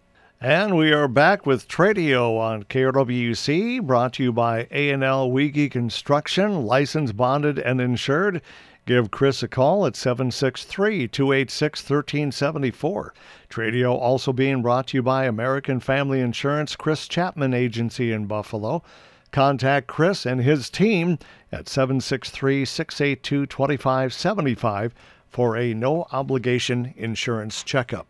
And 0.46 0.78
we 0.78 0.94
are 0.94 1.08
back 1.08 1.48
with 1.48 1.68
Tradio 1.68 2.38
on 2.38 2.66
KRWC, 2.66 3.82
brought 3.82 4.14
to 4.14 4.24
you 4.24 4.32
by 4.32 4.68
A&L 4.70 5.32
Weege 5.32 5.72
Construction, 5.72 6.68
licensed, 6.68 7.18
bonded, 7.18 7.58
and 7.58 7.82
insured. 7.82 8.44
Give 8.86 9.10
Chris 9.10 9.42
a 9.42 9.48
call 9.48 9.88
at 9.88 9.96
763 9.96 11.08
286 11.08 11.80
1374. 11.82 13.16
Tradio 13.50 13.94
also 14.00 14.32
being 14.32 14.62
brought 14.62 14.86
to 14.90 14.98
you 14.98 15.02
by 15.02 15.25
American 15.25 15.80
Family 15.80 16.22
Insurance, 16.22 16.75
Chris 16.75 17.08
Chapman 17.08 17.56
Agency 17.56 18.12
in 18.12 18.28
Buffalo. 18.28 18.84
Contact 19.32 19.88
Chris 19.88 20.28
and 20.28 20.42
his 20.42 20.70
team 20.70 21.18
at 21.52 21.68
763 21.68 22.66
682 22.66 23.48
2575 23.48 24.94
for 25.28 25.58
a 25.58 25.74
no 25.74 26.06
obligation 26.12 26.94
insurance 26.96 27.64
checkup. 27.64 28.06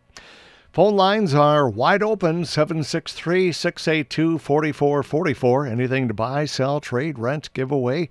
Phone 0.76 0.94
lines 0.94 1.32
are 1.32 1.66
wide 1.66 2.02
open 2.02 2.44
763 2.44 3.50
682 3.50 4.36
4444. 4.36 5.66
Anything 5.66 6.06
to 6.06 6.12
buy, 6.12 6.44
sell, 6.44 6.82
trade, 6.82 7.18
rent, 7.18 7.48
give 7.54 7.72
away. 7.72 8.10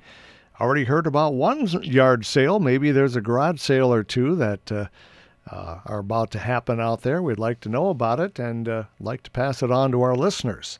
Already 0.60 0.86
heard 0.86 1.06
about 1.06 1.36
one 1.36 1.68
yard 1.84 2.26
sale. 2.26 2.60
Maybe 2.60 2.90
there's 2.90 3.16
a 3.16 3.22
garage 3.22 3.62
sale 3.62 3.94
or 3.94 4.04
two 4.04 4.36
that 4.38 4.72
uh, 4.72 4.88
uh, 5.52 5.82
are 5.86 6.00
about 6.00 6.32
to 6.32 6.40
happen 6.40 6.80
out 6.80 7.04
there. 7.04 7.22
We'd 7.22 7.38
like 7.38 7.60
to 7.60 7.70
know 7.70 7.90
about 7.90 8.20
it 8.20 8.40
and 8.40 8.68
uh, 8.68 8.84
like 9.00 9.22
to 9.22 9.30
pass 9.30 9.62
it 9.62 9.70
on 9.70 9.92
to 9.92 10.02
our 10.02 10.16
listeners. 10.16 10.80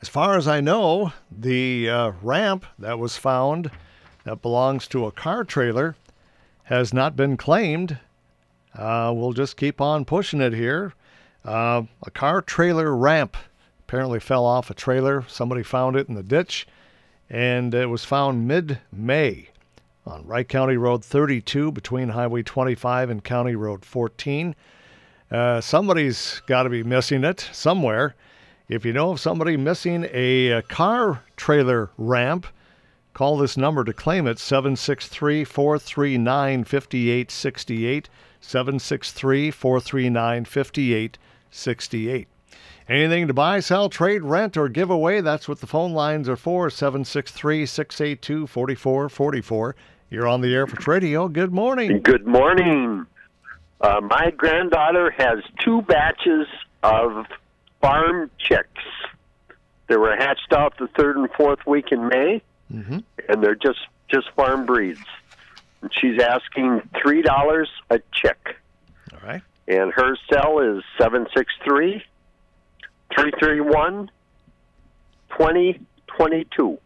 As 0.00 0.08
far 0.08 0.36
as 0.36 0.46
I 0.46 0.60
know, 0.60 1.12
the 1.28 1.90
uh, 1.90 2.12
ramp 2.22 2.66
that 2.78 3.00
was 3.00 3.16
found 3.16 3.72
that 4.22 4.42
belongs 4.42 4.86
to 4.86 5.06
a 5.06 5.10
car 5.10 5.42
trailer 5.42 5.96
has 6.62 6.94
not 6.94 7.16
been 7.16 7.36
claimed. 7.36 7.98
Uh, 8.74 9.12
we'll 9.14 9.32
just 9.32 9.56
keep 9.56 9.80
on 9.80 10.04
pushing 10.04 10.40
it 10.40 10.52
here. 10.52 10.92
Uh, 11.44 11.82
a 12.04 12.10
car 12.10 12.42
trailer 12.42 12.94
ramp 12.94 13.36
apparently 13.80 14.20
fell 14.20 14.44
off 14.44 14.70
a 14.70 14.74
trailer. 14.74 15.24
Somebody 15.28 15.62
found 15.62 15.96
it 15.96 16.08
in 16.08 16.14
the 16.14 16.22
ditch 16.22 16.66
and 17.30 17.74
it 17.74 17.86
was 17.86 18.04
found 18.04 18.46
mid 18.46 18.78
May 18.92 19.48
on 20.06 20.26
Wright 20.26 20.48
County 20.48 20.76
Road 20.76 21.04
32 21.04 21.72
between 21.72 22.10
Highway 22.10 22.42
25 22.42 23.10
and 23.10 23.22
County 23.22 23.54
Road 23.54 23.84
14. 23.84 24.54
Uh, 25.30 25.60
somebody's 25.60 26.40
got 26.46 26.62
to 26.62 26.70
be 26.70 26.82
missing 26.82 27.24
it 27.24 27.48
somewhere. 27.52 28.14
If 28.68 28.84
you 28.84 28.92
know 28.92 29.10
of 29.10 29.20
somebody 29.20 29.56
missing 29.56 30.06
a, 30.12 30.48
a 30.48 30.62
car 30.62 31.22
trailer 31.36 31.90
ramp, 31.98 32.46
call 33.12 33.36
this 33.36 33.56
number 33.56 33.84
to 33.84 33.92
claim 33.92 34.26
it 34.26 34.38
763 34.38 35.44
439 35.44 36.64
5868. 36.64 38.08
763 38.40 39.50
439 39.50 40.44
5868. 40.44 42.28
Anything 42.88 43.26
to 43.26 43.34
buy, 43.34 43.60
sell, 43.60 43.90
trade, 43.90 44.22
rent, 44.22 44.56
or 44.56 44.68
give 44.68 44.88
away, 44.88 45.20
that's 45.20 45.46
what 45.46 45.60
the 45.60 45.66
phone 45.66 45.92
lines 45.92 46.28
are 46.28 46.36
for 46.36 46.70
763 46.70 47.66
682 47.66 48.46
4444. 48.46 49.76
You're 50.10 50.26
on 50.26 50.40
the 50.40 50.54
air 50.54 50.66
for 50.66 50.90
Radio. 50.90 51.28
Good 51.28 51.52
morning. 51.52 52.00
Good 52.00 52.26
morning. 52.26 53.04
Uh, 53.80 54.00
my 54.00 54.30
granddaughter 54.34 55.10
has 55.10 55.40
two 55.62 55.82
batches 55.82 56.46
of 56.82 57.26
farm 57.82 58.30
chicks. 58.38 58.68
They 59.88 59.96
were 59.98 60.16
hatched 60.16 60.52
out 60.52 60.78
the 60.78 60.88
third 60.96 61.16
and 61.18 61.30
fourth 61.32 61.66
week 61.66 61.92
in 61.92 62.08
May, 62.08 62.42
Mhm. 62.72 63.04
and 63.28 63.42
they're 63.42 63.54
just 63.54 63.80
just 64.08 64.30
farm 64.30 64.64
breeds. 64.64 65.00
And 65.82 65.90
she's 65.94 66.20
asking 66.20 66.82
three 67.00 67.22
dollars 67.22 67.68
a 67.90 68.00
chick, 68.12 68.56
All 69.12 69.20
right. 69.28 69.42
and 69.68 69.92
her 69.92 70.16
cell 70.32 70.58
is 70.60 70.82
763 70.98 72.02
331 73.14 74.10
2022. 75.30 76.78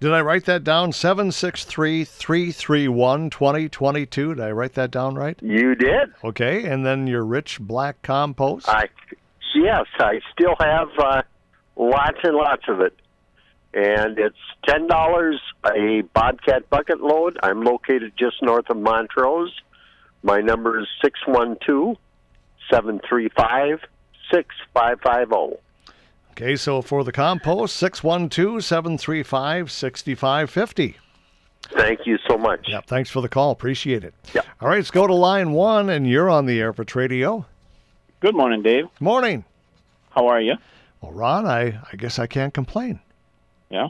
Did 0.00 0.12
I 0.12 0.20
write 0.20 0.44
that 0.44 0.62
down? 0.62 0.92
763 0.92 2.04
331 2.04 3.30
2022. 3.30 4.34
Did 4.34 4.44
I 4.44 4.50
write 4.52 4.74
that 4.74 4.90
down 4.92 5.16
right? 5.16 5.36
You 5.42 5.74
did. 5.74 6.10
Okay. 6.22 6.64
And 6.64 6.86
then 6.86 7.06
your 7.08 7.24
rich 7.24 7.58
black 7.60 8.00
compost. 8.02 8.68
I 8.68 8.84
yes, 9.56 9.86
I 9.98 10.20
still 10.32 10.54
have 10.60 10.88
uh, 10.98 11.22
lots 11.76 12.18
and 12.22 12.36
lots 12.36 12.62
of 12.68 12.80
it, 12.80 12.94
and 13.78 14.18
it's 14.18 14.36
ten 14.66 14.88
dollars 14.88 15.40
a 15.64 16.02
Bobcat 16.12 16.68
bucket 16.68 17.00
load. 17.00 17.38
I'm 17.42 17.62
located 17.62 18.12
just 18.18 18.42
north 18.42 18.68
of 18.70 18.76
Montrose. 18.76 19.54
My 20.22 20.40
number 20.40 20.80
is 20.80 20.86
six 21.02 21.20
one 21.26 21.56
two 21.64 21.96
seven 22.70 23.00
three 23.08 23.28
five 23.36 23.78
six 24.32 24.54
five 24.74 24.98
five 25.00 25.28
zero. 25.28 25.58
Okay, 26.32 26.56
so 26.56 26.82
for 26.82 27.02
the 27.02 27.10
compost, 27.10 27.76
612 27.76 28.64
735 28.64 29.72
6550. 29.72 30.96
Thank 31.70 32.06
you 32.06 32.16
so 32.28 32.38
much. 32.38 32.66
Yep, 32.68 32.86
thanks 32.86 33.10
for 33.10 33.20
the 33.20 33.28
call. 33.28 33.50
Appreciate 33.50 34.04
it. 34.04 34.14
Yep. 34.34 34.46
All 34.60 34.68
right, 34.68 34.76
let's 34.76 34.92
go 34.92 35.06
to 35.06 35.14
line 35.14 35.50
one, 35.52 35.90
and 35.90 36.08
you're 36.08 36.30
on 36.30 36.46
the 36.46 36.60
air 36.60 36.72
for 36.72 36.84
Tradio. 36.84 37.44
Good 38.20 38.36
morning, 38.36 38.62
Dave. 38.62 38.84
Morning. 39.00 39.44
How 40.10 40.28
are 40.28 40.40
you? 40.40 40.54
Well, 41.00 41.12
Ron, 41.12 41.46
I, 41.46 41.80
I 41.92 41.96
guess 41.96 42.20
I 42.20 42.26
can't 42.28 42.54
complain. 42.54 43.00
Yeah. 43.70 43.88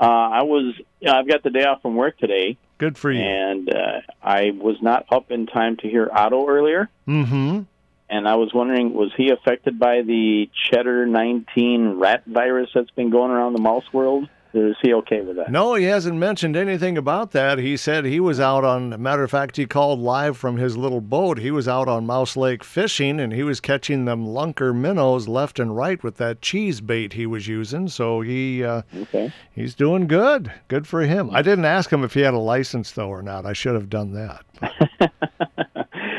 Uh, 0.00 0.04
I 0.04 0.42
was. 0.42 0.74
Yeah, 1.00 1.14
I've 1.16 1.28
got 1.28 1.42
the 1.42 1.50
day 1.50 1.64
off 1.64 1.82
from 1.82 1.94
work 1.94 2.18
today, 2.18 2.58
Good 2.78 2.98
for 2.98 3.12
you. 3.12 3.20
and 3.20 3.72
uh, 3.72 4.00
I 4.22 4.50
was 4.50 4.76
not 4.82 5.06
up 5.10 5.30
in 5.30 5.46
time 5.46 5.76
to 5.78 5.88
hear 5.88 6.08
Otto 6.12 6.48
earlier. 6.48 6.88
Mm-hmm. 7.06 7.62
And 8.10 8.28
I 8.28 8.34
was 8.34 8.52
wondering, 8.52 8.92
was 8.92 9.12
he 9.16 9.30
affected 9.30 9.78
by 9.78 10.02
the 10.02 10.50
Cheddar 10.70 11.06
19 11.06 11.98
rat 11.98 12.24
virus 12.26 12.70
that's 12.74 12.90
been 12.90 13.10
going 13.10 13.30
around 13.30 13.54
the 13.54 13.62
mouse 13.62 13.90
world? 13.92 14.28
Is 14.56 14.76
he 14.82 14.94
okay 14.94 15.20
with 15.20 15.34
that? 15.36 15.50
No, 15.50 15.74
he 15.74 15.84
hasn't 15.84 16.16
mentioned 16.16 16.54
anything 16.56 16.96
about 16.96 17.32
that. 17.32 17.58
He 17.58 17.76
said 17.76 18.04
he 18.04 18.20
was 18.20 18.38
out 18.38 18.62
on, 18.64 19.02
matter 19.02 19.24
of 19.24 19.30
fact, 19.32 19.56
he 19.56 19.66
called 19.66 19.98
live 19.98 20.36
from 20.36 20.56
his 20.58 20.76
little 20.76 21.00
boat. 21.00 21.38
He 21.38 21.50
was 21.50 21.66
out 21.66 21.88
on 21.88 22.06
Mouse 22.06 22.36
Lake 22.36 22.62
fishing 22.62 23.18
and 23.18 23.32
he 23.32 23.42
was 23.42 23.58
catching 23.58 24.04
them 24.04 24.24
lunker 24.24 24.72
minnows 24.72 25.26
left 25.26 25.58
and 25.58 25.76
right 25.76 26.00
with 26.04 26.18
that 26.18 26.40
cheese 26.40 26.80
bait 26.80 27.14
he 27.14 27.26
was 27.26 27.48
using. 27.48 27.88
So 27.88 28.20
he 28.20 28.62
uh, 28.62 28.82
Okay. 28.96 29.32
he's 29.52 29.74
doing 29.74 30.06
good. 30.06 30.52
Good 30.68 30.86
for 30.86 31.02
him. 31.02 31.30
I 31.32 31.42
didn't 31.42 31.64
ask 31.64 31.92
him 31.92 32.04
if 32.04 32.14
he 32.14 32.20
had 32.20 32.34
a 32.34 32.38
license 32.38 32.92
though 32.92 33.08
or 33.08 33.22
not. 33.22 33.46
I 33.46 33.54
should 33.54 33.74
have 33.74 33.90
done 33.90 34.12
that. 34.12 35.10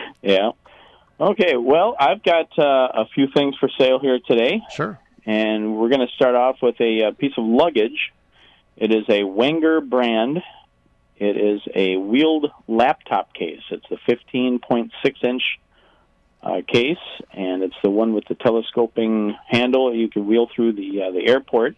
yeah. 0.22 0.52
Okay. 1.20 1.56
Well, 1.58 1.96
I've 2.00 2.22
got 2.24 2.48
uh, 2.60 2.64
a 3.02 3.06
few 3.14 3.28
things 3.34 3.56
for 3.60 3.70
sale 3.80 4.00
here 4.00 4.20
today. 4.28 4.62
Sure. 4.74 5.00
and 5.26 5.78
we're 5.78 5.90
going 5.90 6.06
to 6.06 6.14
start 6.16 6.36
off 6.36 6.58
with 6.62 6.76
a, 6.82 7.06
uh 7.06 7.12
piece 7.12 7.34
of 7.38 7.46
luggage. 7.46 8.12
It 8.78 8.92
is 8.92 9.06
a 9.10 9.24
Wenger 9.24 9.82
brand. 9.82 10.42
It 11.18 11.38
is 11.38 11.62
a 11.74 11.96
wheeled 11.96 12.52
laptop 12.68 13.34
case. 13.34 13.62
It's 13.72 13.86
a 13.90 13.98
15.6 14.12 14.90
inch 15.24 15.44
uh, 16.44 16.62
case, 16.68 16.98
and 17.32 17.64
it's 17.64 17.76
the 17.84 17.90
one 17.90 18.14
with 18.14 18.26
the 18.28 18.36
telescoping 18.36 19.36
handle. 19.48 19.96
You 19.96 20.10
can 20.10 20.28
wheel 20.28 20.50
through 20.54 20.74
the 20.74 21.04
uh, 21.04 21.12
the 21.12 21.26
airport, 21.26 21.76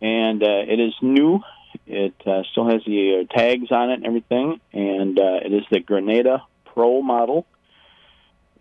and 0.00 0.42
uh, 0.42 0.46
it 0.66 0.80
is 0.80 0.92
new. 1.00 1.40
It 1.86 2.14
uh, 2.26 2.42
still 2.50 2.68
has 2.68 2.82
the 2.84 3.24
uh, 3.30 3.34
tags 3.34 3.70
on 3.70 3.90
it 3.90 3.94
and 3.94 4.06
everything, 4.06 4.60
and 4.72 5.18
uh, 5.18 5.40
it 5.44 5.52
is 5.52 5.62
the 5.70 5.80
Granada 5.80 6.42
Pro 6.64 7.00
model 7.00 7.46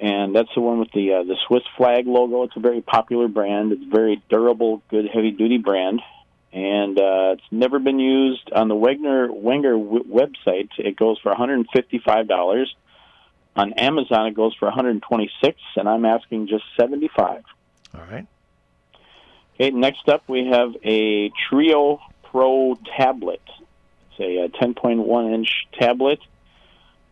and 0.02 0.36
that's 0.36 0.50
the 0.56 0.62
one 0.62 0.80
with 0.80 0.92
the 0.94 1.14
uh, 1.14 1.24
the 1.24 1.38
Swiss 1.48 1.62
flag 1.78 2.08
logo. 2.08 2.44
It's 2.44 2.58
a 2.58 2.60
very 2.60 2.82
popular 2.82 3.28
brand. 3.28 3.72
It's 3.72 3.84
a 3.84 3.96
very 3.96 4.22
durable, 4.30 4.82
good 4.90 5.06
heavy 5.08 5.30
duty 5.30 5.60
brand, 5.60 6.02
and 6.54 6.98
uh, 7.00 7.36
it's 7.38 7.52
never 7.52 7.80
been 7.80 8.00
used 8.00 8.52
on 8.52 8.68
the 8.68 8.76
Wegner 8.76 9.30
Wenger 9.34 9.74
w- 9.74 10.04
website. 10.04 10.70
It 10.78 10.96
goes 10.96 11.20
for 11.20 11.30
one 11.30 11.38
hundred 11.38 11.56
and 11.56 11.68
fifty 11.74 12.00
five 12.00 12.28
dollars. 12.28 12.74
On 13.56 13.74
Amazon, 13.74 14.28
it 14.28 14.36
goes 14.36 14.56
for 14.56 14.66
one 14.66 14.74
hundred 14.74 14.92
and 14.92 15.04
twenty 15.04 15.30
six, 15.44 15.58
and 15.76 15.88
I'm 15.88 16.06
asking 16.06 16.48
just 16.48 16.64
seventy 16.80 17.10
five. 17.16 17.44
All 17.96 18.02
right. 18.02 18.28
Okay, 19.56 19.72
next 19.72 20.10
up 20.10 20.24
we 20.28 20.48
have 20.48 20.76
a 20.84 21.32
Trio 21.50 22.00
Pro 22.24 22.78
tablet. 22.98 23.42
It's 24.18 24.20
a, 24.20 24.46
uh 24.46 24.66
10.1 24.66 25.34
inch 25.34 25.68
tablet. 25.80 26.20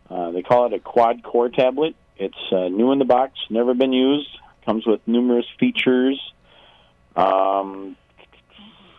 Uh, 0.10 0.32
they 0.32 0.42
call 0.42 0.66
it 0.66 0.74
a 0.74 0.80
quad 0.80 1.24
core 1.24 1.50
tablet. 1.50 1.96
It's 2.18 2.52
uh, 2.52 2.68
new 2.70 2.92
in 2.92 3.00
the 3.00 3.06
box, 3.06 3.34
never 3.50 3.74
been 3.74 3.94
used. 3.94 4.30
Comes 4.66 4.86
with 4.86 5.02
numerous 5.08 5.46
features. 5.60 6.20
Um, 7.16 7.96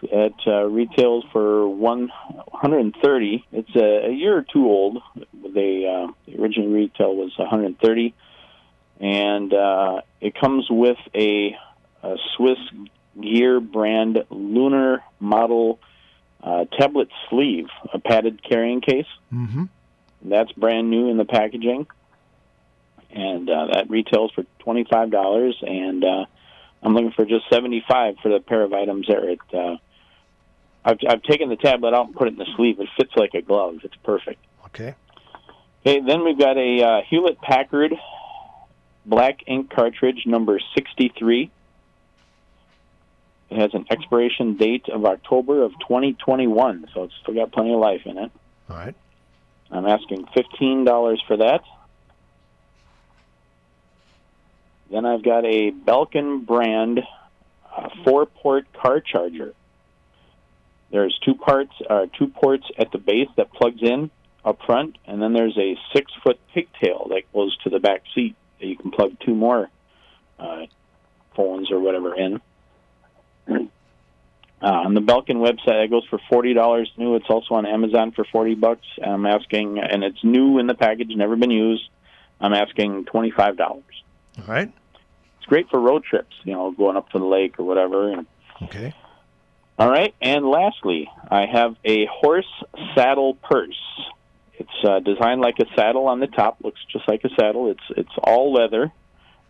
it 0.03 0.35
uh, 0.47 0.65
retails 0.65 1.25
for 1.33 1.69
one 1.69 2.09
130. 2.09 3.45
It's 3.53 3.77
a, 3.77 4.09
a 4.09 4.13
year 4.13 4.37
or 4.37 4.45
two 4.53 4.67
old. 4.67 5.03
They 5.17 5.87
uh, 5.87 6.13
the 6.27 6.41
original 6.41 6.69
retail 6.69 7.15
was 7.15 7.33
130, 7.37 8.15
and 9.01 9.53
uh, 9.53 10.01
it 10.21 10.35
comes 10.39 10.67
with 10.71 10.99
a, 11.15 11.57
a 12.03 12.17
Swiss 12.37 12.59
Gear 13.21 13.61
brand 13.61 14.25
lunar 14.31 15.03
model 15.19 15.81
uh, 16.43 16.65
tablet 16.79 17.09
sleeve, 17.29 17.67
a 17.93 17.99
padded 17.99 18.43
carrying 18.43 18.81
case. 18.81 19.07
Mm-hmm. 19.33 19.65
That's 20.23 20.53
brand 20.53 20.91
new 20.91 21.11
in 21.11 21.17
the 21.17 21.25
packaging, 21.25 21.87
and 23.11 23.49
uh, 23.49 23.67
that 23.73 23.91
retails 23.91 24.33
for 24.33 24.45
twenty 24.59 24.87
five 24.91 25.11
dollars. 25.11 25.57
And 25.61 26.05
uh, 26.05 26.25
I'm 26.83 26.95
looking 26.95 27.13
for 27.13 27.25
just 27.25 27.45
seventy 27.51 27.85
five 27.87 28.17
for 28.23 28.31
the 28.31 28.41
pair 28.41 28.63
of 28.63 28.73
items 28.73 29.07
there. 29.07 29.29
It, 29.29 29.41
uh, 29.53 29.77
I've 30.85 30.99
I've 31.09 31.23
taken 31.23 31.49
the 31.49 31.57
tablet 31.57 31.95
out 31.95 32.07
and 32.07 32.15
put 32.15 32.29
it 32.29 32.33
in 32.33 32.39
the 32.39 32.47
sleeve. 32.57 32.81
It 32.81 32.89
fits 32.97 33.13
like 33.17 33.35
a 33.35 33.43
glove. 33.43 33.81
It's 33.85 33.97
perfect. 34.03 34.45
Okay. 34.67 34.95
Okay, 35.87 36.01
then 36.01 36.25
we've 36.25 36.39
got 36.39 36.57
a 36.59 36.83
uh, 36.83 37.01
Hewlett 37.09 37.41
Packard 37.41 37.95
black 39.07 39.41
ink 39.47 39.71
cartridge 39.71 40.25
number 40.27 40.61
63. 40.75 41.51
It 43.51 43.59
has 43.59 43.75
an 43.75 43.87
expiration 43.91 44.57
date 44.57 44.89
of 44.93 45.05
October 45.05 45.63
of 45.63 45.73
2021, 45.81 46.87
so 46.95 47.05
it's 47.05 47.15
still 47.23 47.35
got 47.35 47.51
plenty 47.51 47.73
of 47.73 47.81
life 47.81 48.03
in 48.05 48.19
it. 48.19 48.31
All 48.69 48.77
right. 48.77 48.95
I'm 49.71 49.87
asking 49.87 50.27
$15 50.27 51.19
for 51.27 51.37
that. 51.39 51.63
Then 54.91 55.07
I've 55.07 55.23
got 55.23 55.45
a 55.45 55.71
Belkin 55.71 56.45
brand 56.45 57.01
uh, 57.75 57.89
four-port 58.05 58.73
car 58.73 59.01
charger. 59.01 59.55
There's 60.91 61.19
two 61.25 61.35
parts, 61.35 61.73
uh, 61.89 62.07
two 62.19 62.29
ports 62.29 62.65
at 62.79 62.91
the 62.93 62.99
base 62.99 63.29
that 63.37 63.53
plugs 63.53 63.81
in 63.83 64.11
up 64.45 64.59
front, 64.67 64.97
and 65.07 65.23
then 65.23 65.33
there's 65.33 65.57
a 65.59 65.77
six-foot 65.95 66.41
pigtail 66.55 67.07
that 67.11 67.31
goes 67.33 67.57
to 67.59 67.71
the 67.71 67.79
back 67.79 68.03
seat 68.15 68.35
that 68.59 68.67
you 68.67 68.77
can 68.77 68.91
plug 68.91 69.17
two 69.25 69.35
more 69.35 69.69
uh, 70.39 70.67
phones 71.37 71.71
or 71.71 71.79
whatever 71.81 72.15
in. 72.15 72.41
Uh, 74.63 74.67
on 74.67 74.93
the 74.93 75.01
Belkin 75.01 75.37
website, 75.37 75.87
it 75.87 75.91
goes 75.91 76.05
for 76.11 76.21
forty 76.29 76.53
dollars 76.53 76.93
new. 76.99 77.15
It's 77.17 77.31
also 77.31 77.55
on 77.55 77.65
Amazon 77.65 78.13
for 78.13 78.27
forty 78.31 78.55
bucks. 78.55 78.85
I'm 79.03 79.25
asking, 79.25 79.79
and 79.79 80.05
it's 80.05 80.23
new 80.23 80.59
in 80.59 80.67
the 80.67 80.75
package, 80.75 81.09
never 81.17 81.35
been 81.35 81.51
used. 81.51 81.85
I'm 82.43 82.53
asking 82.53 83.07
twenty 83.07 83.31
five 83.31 83.57
dollars. 83.57 83.83
All 84.39 84.45
right. 84.45 84.71
It's 85.39 85.47
great 85.47 85.71
for 85.71 85.81
road 85.81 86.05
trips, 86.05 86.35
you 86.45 86.53
know, 86.53 86.73
going 86.73 86.99
up 86.99 87.09
to 87.13 87.19
the 87.19 87.25
lake 87.25 87.59
or 87.59 87.65
whatever. 87.65 88.13
And, 88.13 88.27
Okay. 88.61 88.93
All 89.81 89.91
right, 89.91 90.15
and 90.21 90.47
lastly, 90.47 91.11
I 91.31 91.47
have 91.47 91.75
a 91.85 92.07
horse 92.07 92.47
saddle 92.95 93.35
purse. 93.35 93.81
It's 94.53 94.85
uh, 94.85 95.01
designed 95.01 95.41
like 95.41 95.59
a 95.59 95.65
saddle 95.75 96.07
on 96.07 96.21
the 96.21 96.27
top, 96.27 96.59
looks 96.63 96.81
just 96.93 97.09
like 97.09 97.23
a 97.25 97.31
saddle. 97.31 97.71
It's 97.71 97.83
it's 97.97 98.13
all 98.23 98.53
leather, 98.53 98.93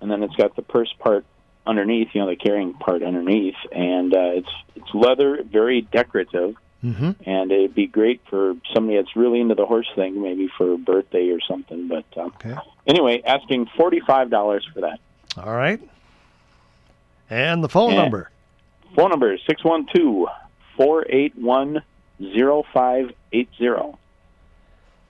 and 0.00 0.10
then 0.10 0.22
it's 0.22 0.36
got 0.36 0.54
the 0.56 0.62
purse 0.62 0.92
part 1.00 1.24
underneath, 1.66 2.08
you 2.14 2.20
know, 2.20 2.28
the 2.28 2.36
carrying 2.36 2.72
part 2.74 3.02
underneath, 3.02 3.56
and 3.72 4.14
uh, 4.14 4.30
it's 4.34 4.48
it's 4.76 4.94
leather, 4.94 5.42
very 5.42 5.82
decorative, 5.82 6.54
Mm-hmm. 6.82 7.10
and 7.28 7.52
it'd 7.52 7.74
be 7.74 7.86
great 7.86 8.22
for 8.30 8.54
somebody 8.72 8.96
that's 8.96 9.14
really 9.14 9.38
into 9.38 9.54
the 9.54 9.66
horse 9.66 9.86
thing, 9.94 10.22
maybe 10.22 10.48
for 10.56 10.72
a 10.72 10.78
birthday 10.78 11.28
or 11.28 11.38
something. 11.46 11.88
But 11.88 12.06
um, 12.16 12.32
Okay. 12.36 12.54
anyway, 12.86 13.20
asking 13.26 13.66
forty 13.76 14.00
five 14.06 14.30
dollars 14.30 14.66
for 14.72 14.80
that. 14.80 14.98
All 15.36 15.52
right. 15.54 15.78
And 17.28 17.62
the 17.62 17.68
phone 17.68 17.90
Yeah. 17.90 17.96
number. 18.02 18.30
Phone 18.96 19.10
number 19.10 19.32
is 19.32 19.40
six 19.46 19.64
one 19.64 19.86
two 19.94 20.26
four 20.76 21.06
eight 21.08 21.36
one 21.36 21.82
zero 22.20 22.64
five 22.72 23.12
eight 23.32 23.48
zero. 23.56 23.98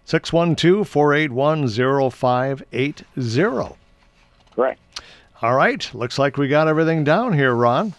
612 0.05 0.89
481 0.89 1.69
0580. 2.11 3.77
Correct. 4.57 4.81
All 5.41 5.55
right. 5.55 5.95
Looks 5.95 6.19
like 6.19 6.37
we 6.37 6.49
got 6.49 6.67
everything 6.67 7.05
down 7.05 7.33
here, 7.33 7.55
Ron. 7.55 7.95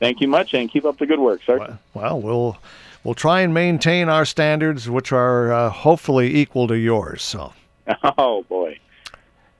Thank 0.00 0.20
you 0.20 0.26
much, 0.26 0.52
and 0.52 0.68
keep 0.68 0.84
up 0.84 0.98
the 0.98 1.06
good 1.06 1.20
work, 1.20 1.40
sir. 1.46 1.58
Well, 1.58 1.78
well, 1.94 2.20
we'll 2.20 2.58
we'll 3.04 3.14
try 3.14 3.42
and 3.42 3.54
maintain 3.54 4.08
our 4.08 4.24
standards, 4.24 4.90
which 4.90 5.12
are 5.12 5.52
uh, 5.52 5.70
hopefully 5.70 6.34
equal 6.34 6.66
to 6.66 6.76
yours. 6.76 7.22
So, 7.22 7.52
Oh 8.18 8.42
boy. 8.48 8.78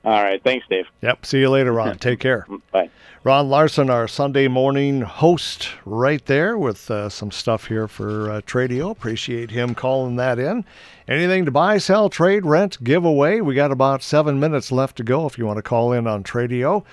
All 0.05 0.21
right. 0.21 0.41
Thanks, 0.43 0.65
Dave. 0.69 0.85
yep. 1.01 1.25
See 1.25 1.39
you 1.39 1.49
later, 1.49 1.71
Ron. 1.71 1.97
Take 1.97 2.19
care. 2.19 2.45
Bye. 2.71 2.89
Ron 3.23 3.49
Larson, 3.49 3.89
our 3.89 4.05
Sunday 4.05 4.49
morning 4.49 4.99
host, 4.99 5.69
right 5.85 6.25
there 6.25 6.57
with 6.57 6.91
uh, 6.91 7.07
some 7.07 7.31
stuff 7.31 7.67
here 7.67 7.87
for 7.87 8.29
uh, 8.29 8.41
Tradio. 8.41 8.91
Appreciate 8.91 9.49
him 9.51 9.73
calling 9.73 10.17
that 10.17 10.39
in. 10.39 10.65
Anything 11.07 11.45
to 11.45 11.51
buy, 11.51 11.77
sell, 11.77 12.09
trade, 12.09 12.45
rent, 12.45 12.83
give 12.83 13.05
away? 13.05 13.39
We 13.39 13.55
got 13.55 13.71
about 13.71 14.03
seven 14.03 14.41
minutes 14.41 14.73
left 14.73 14.97
to 14.97 15.03
go 15.03 15.25
if 15.25 15.37
you 15.37 15.45
want 15.45 15.55
to 15.57 15.63
call 15.63 15.93
in 15.93 16.05
on 16.05 16.23
Tradio. 16.25 16.83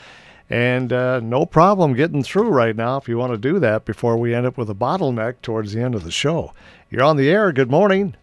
And 0.48 0.92
uh, 0.92 1.18
no 1.18 1.46
problem 1.46 1.94
getting 1.94 2.22
through 2.22 2.48
right 2.50 2.76
now 2.76 2.96
if 2.96 3.08
you 3.08 3.18
want 3.18 3.32
to 3.32 3.38
do 3.38 3.58
that 3.58 3.84
before 3.84 4.16
we 4.16 4.32
end 4.32 4.46
up 4.46 4.56
with 4.56 4.70
a 4.70 4.74
bottleneck 4.74 5.42
towards 5.42 5.72
the 5.72 5.80
end 5.82 5.96
of 5.96 6.04
the 6.04 6.10
show. 6.12 6.52
You're 6.90 7.02
on 7.04 7.16
the 7.16 7.28
air. 7.28 7.50
Good 7.50 7.70
morning. 7.70 8.14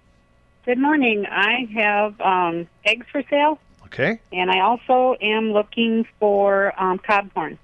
Good 0.66 0.78
morning. 0.78 1.26
I 1.26 1.68
have 1.76 2.20
um, 2.22 2.68
eggs 2.86 3.06
for 3.12 3.24
sale, 3.30 3.60
Okay. 3.88 4.20
and 4.34 4.52
I 4.52 4.60
also 4.60 5.16
am 5.22 5.54
looking 5.54 6.06
for 6.20 6.74
um, 6.82 7.00
cob 7.00 7.34
corn. 7.34 7.58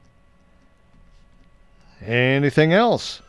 Anything 2.05 2.73
else? 2.73 3.21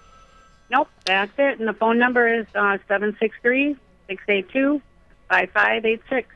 Nope, 0.71 0.89
that's 1.05 1.33
it. 1.39 1.59
And 1.59 1.69
the 1.69 1.73
phone 1.75 1.99
number 1.99 2.27
is 2.33 2.47
uh, 2.55 2.79
seven 2.89 3.17
six 3.21 3.37
three 3.43 3.77
six 4.09 4.23
eight 4.29 4.49
two 4.49 4.81
five 5.29 5.51
five 5.51 5.85
eight 5.85 6.01
six. 6.09 6.29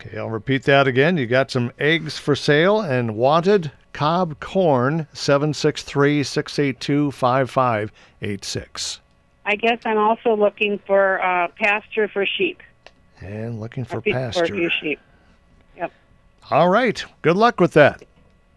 Okay, 0.00 0.18
I'll 0.18 0.30
repeat 0.30 0.64
that 0.64 0.86
again. 0.86 1.16
You 1.16 1.26
got 1.26 1.50
some 1.50 1.72
eggs 1.78 2.18
for 2.18 2.34
sale 2.36 2.80
and 2.80 3.16
wanted 3.16 3.72
cob 3.92 4.38
corn 4.40 5.06
763 5.14 6.22
682 6.22 7.10
5586. 7.12 9.00
I 9.46 9.56
guess 9.56 9.78
I'm 9.86 9.96
also 9.96 10.36
looking 10.36 10.78
for 10.86 11.22
uh, 11.24 11.48
pasture 11.56 12.08
for 12.08 12.26
sheep. 12.26 12.62
And 13.22 13.58
looking 13.58 13.84
for 13.86 13.98
Or 13.98 14.02
feed 14.02 14.12
For 14.12 14.18
pasture. 14.32 14.70
sheep. 14.70 15.00
All 16.50 16.68
right. 16.68 17.04
Good 17.22 17.36
luck 17.36 17.60
with 17.60 17.72
that. 17.72 18.02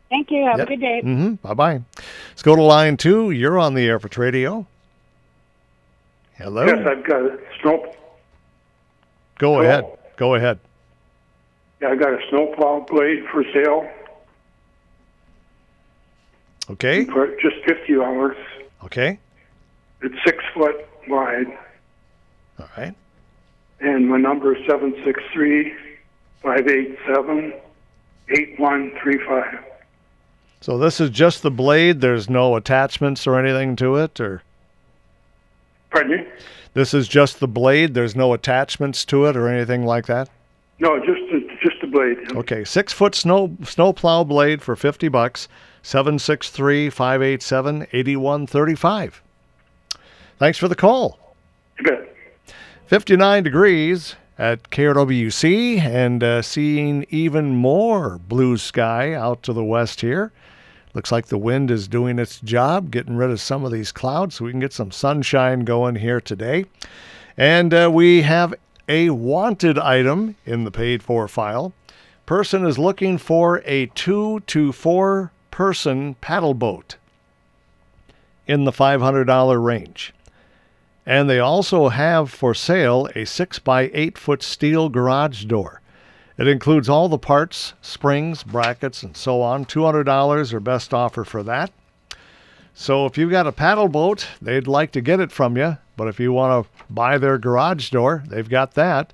Thank 0.09 0.31
you. 0.31 0.43
Have 0.45 0.57
Yep. 0.59 0.67
a 0.67 0.69
good 0.71 0.79
day. 0.81 1.01
Mm-hmm. 1.03 1.33
Bye 1.35 1.53
bye. 1.53 1.81
Let's 2.29 2.41
go 2.41 2.55
to 2.55 2.61
line 2.61 2.97
two. 2.97 3.31
You're 3.31 3.59
on 3.59 3.73
the 3.73 3.85
air 3.85 3.99
for 3.99 4.09
Tradio. 4.09 4.65
Hello. 6.37 6.65
Yes, 6.65 6.85
I've 6.87 7.03
got 7.05 7.21
a 7.21 7.37
snow. 7.61 7.93
Go 9.37 9.53
Hello. 9.53 9.61
ahead. 9.61 9.85
Go 10.17 10.35
ahead. 10.35 10.59
Yeah, 11.81 11.89
I 11.89 11.95
got 11.95 12.09
a 12.13 12.19
snowplow 12.29 12.85
blade 12.89 13.23
for 13.31 13.43
sale 13.53 13.89
Okay. 16.69 17.05
for 17.05 17.27
just 17.41 17.55
fifty 17.65 17.95
dollars. 17.95 18.37
Okay. 18.85 19.19
It's 20.01 20.15
six 20.25 20.43
foot 20.53 20.75
wide, 21.07 21.47
All 22.59 22.69
right. 22.77 22.93
and 23.81 24.07
my 24.09 24.17
number 24.17 24.55
is 24.55 24.65
seven 24.67 24.93
six 25.03 25.21
three 25.33 25.73
five 26.41 26.67
eight 26.67 26.97
seven 27.07 27.53
eight 28.37 28.59
one 28.59 28.91
three 29.01 29.19
five. 29.27 29.59
So 30.61 30.77
this 30.77 30.99
is 30.99 31.09
just 31.09 31.41
the 31.41 31.51
blade. 31.51 32.01
There's 32.01 32.29
no 32.29 32.55
attachments 32.55 33.25
or 33.25 33.39
anything 33.39 33.75
to 33.77 33.95
it, 33.95 34.19
or 34.19 34.43
Pardon 35.91 36.17
me? 36.17 36.27
this 36.73 36.93
is 36.93 37.07
just 37.07 37.39
the 37.39 37.47
blade. 37.47 37.93
There's 37.93 38.15
no 38.15 38.33
attachments 38.33 39.05
to 39.05 39.25
it 39.25 39.35
or 39.37 39.47
anything 39.47 39.85
like 39.85 40.05
that. 40.07 40.29
No, 40.79 40.97
just 40.99 41.21
a, 41.33 41.41
just 41.61 41.83
a 41.83 41.87
blade. 41.87 42.17
Okay, 42.35 42.63
six 42.63 42.93
foot 42.93 43.15
snow 43.15 43.55
snow 43.63 43.93
plow 43.93 44.23
blade 44.23 44.61
for 44.61 44.75
fifty 44.75 45.07
bucks. 45.07 45.47
Seven 45.81 46.19
six 46.19 46.49
three 46.49 46.89
five 46.89 47.21
eight 47.21 47.41
seven 47.41 47.87
eighty 47.93 48.15
one 48.15 48.45
thirty 48.45 48.75
five. 48.75 49.21
Thanks 50.37 50.57
for 50.57 50.67
the 50.67 50.75
call. 50.75 51.19
You 51.79 51.85
bet. 51.85 52.15
59 52.87 53.43
degrees 53.43 54.15
at 54.39 54.69
KRWC 54.69 55.81
and 55.81 56.23
uh, 56.23 56.41
seeing 56.41 57.05
even 57.09 57.55
more 57.55 58.17
blue 58.17 58.57
sky 58.57 59.13
out 59.13 59.43
to 59.43 59.51
the 59.51 59.63
west 59.63 59.99
here. 59.99 60.31
Looks 60.93 61.11
like 61.11 61.27
the 61.27 61.37
wind 61.37 61.69
is 61.69 61.89
doing 61.89 62.17
its 62.17 62.39
job, 62.39 62.89
getting 62.89 63.17
rid 63.17 63.29
of 63.29 63.41
some 63.41 63.65
of 63.65 63.71
these 63.71 63.91
clouds 63.91 64.35
so 64.35 64.45
we 64.45 64.51
can 64.51 64.61
get 64.61 64.73
some 64.73 64.91
sunshine 64.91 65.65
going 65.65 65.95
here 65.95 66.21
today. 66.21 66.65
And 67.37 67.73
uh, 67.73 67.91
we 67.93 68.21
have 68.21 68.55
a 68.87 69.09
wanted 69.09 69.77
item 69.77 70.35
in 70.45 70.63
the 70.63 70.71
paid 70.71 71.03
for 71.03 71.27
file. 71.27 71.73
Person 72.25 72.65
is 72.65 72.79
looking 72.79 73.17
for 73.17 73.61
a 73.65 73.87
two 73.87 74.39
to 74.47 74.71
four 74.71 75.31
person 75.51 76.15
paddle 76.15 76.53
boat 76.53 76.95
in 78.47 78.63
the 78.63 78.71
$500 78.71 79.63
range. 79.63 80.13
And 81.09 81.27
they 81.27 81.39
also 81.39 81.89
have 81.89 82.29
for 82.29 82.53
sale 82.53 83.09
a 83.15 83.25
6 83.25 83.57
by 83.57 83.89
8 83.95 84.15
foot 84.15 84.43
steel 84.43 84.89
garage 84.89 85.45
door. 85.45 85.81
It 86.37 86.47
includes 86.47 86.87
all 86.87 87.09
the 87.09 87.17
parts, 87.17 87.73
springs, 87.81 88.43
brackets, 88.43 89.01
and 89.01 89.17
so 89.17 89.41
on. 89.41 89.65
$200 89.65 90.53
are 90.53 90.59
best 90.59 90.93
offer 90.93 91.23
for 91.23 91.41
that. 91.41 91.71
So 92.75 93.07
if 93.07 93.17
you've 93.17 93.31
got 93.31 93.47
a 93.47 93.51
paddle 93.51 93.87
boat, 93.87 94.27
they'd 94.39 94.67
like 94.67 94.91
to 94.91 95.01
get 95.01 95.19
it 95.19 95.31
from 95.31 95.57
you. 95.57 95.77
But 95.97 96.09
if 96.09 96.19
you 96.19 96.31
want 96.31 96.67
to 96.67 96.93
buy 96.93 97.17
their 97.17 97.39
garage 97.39 97.89
door, 97.89 98.23
they've 98.27 98.47
got 98.47 98.75
that. 98.75 99.11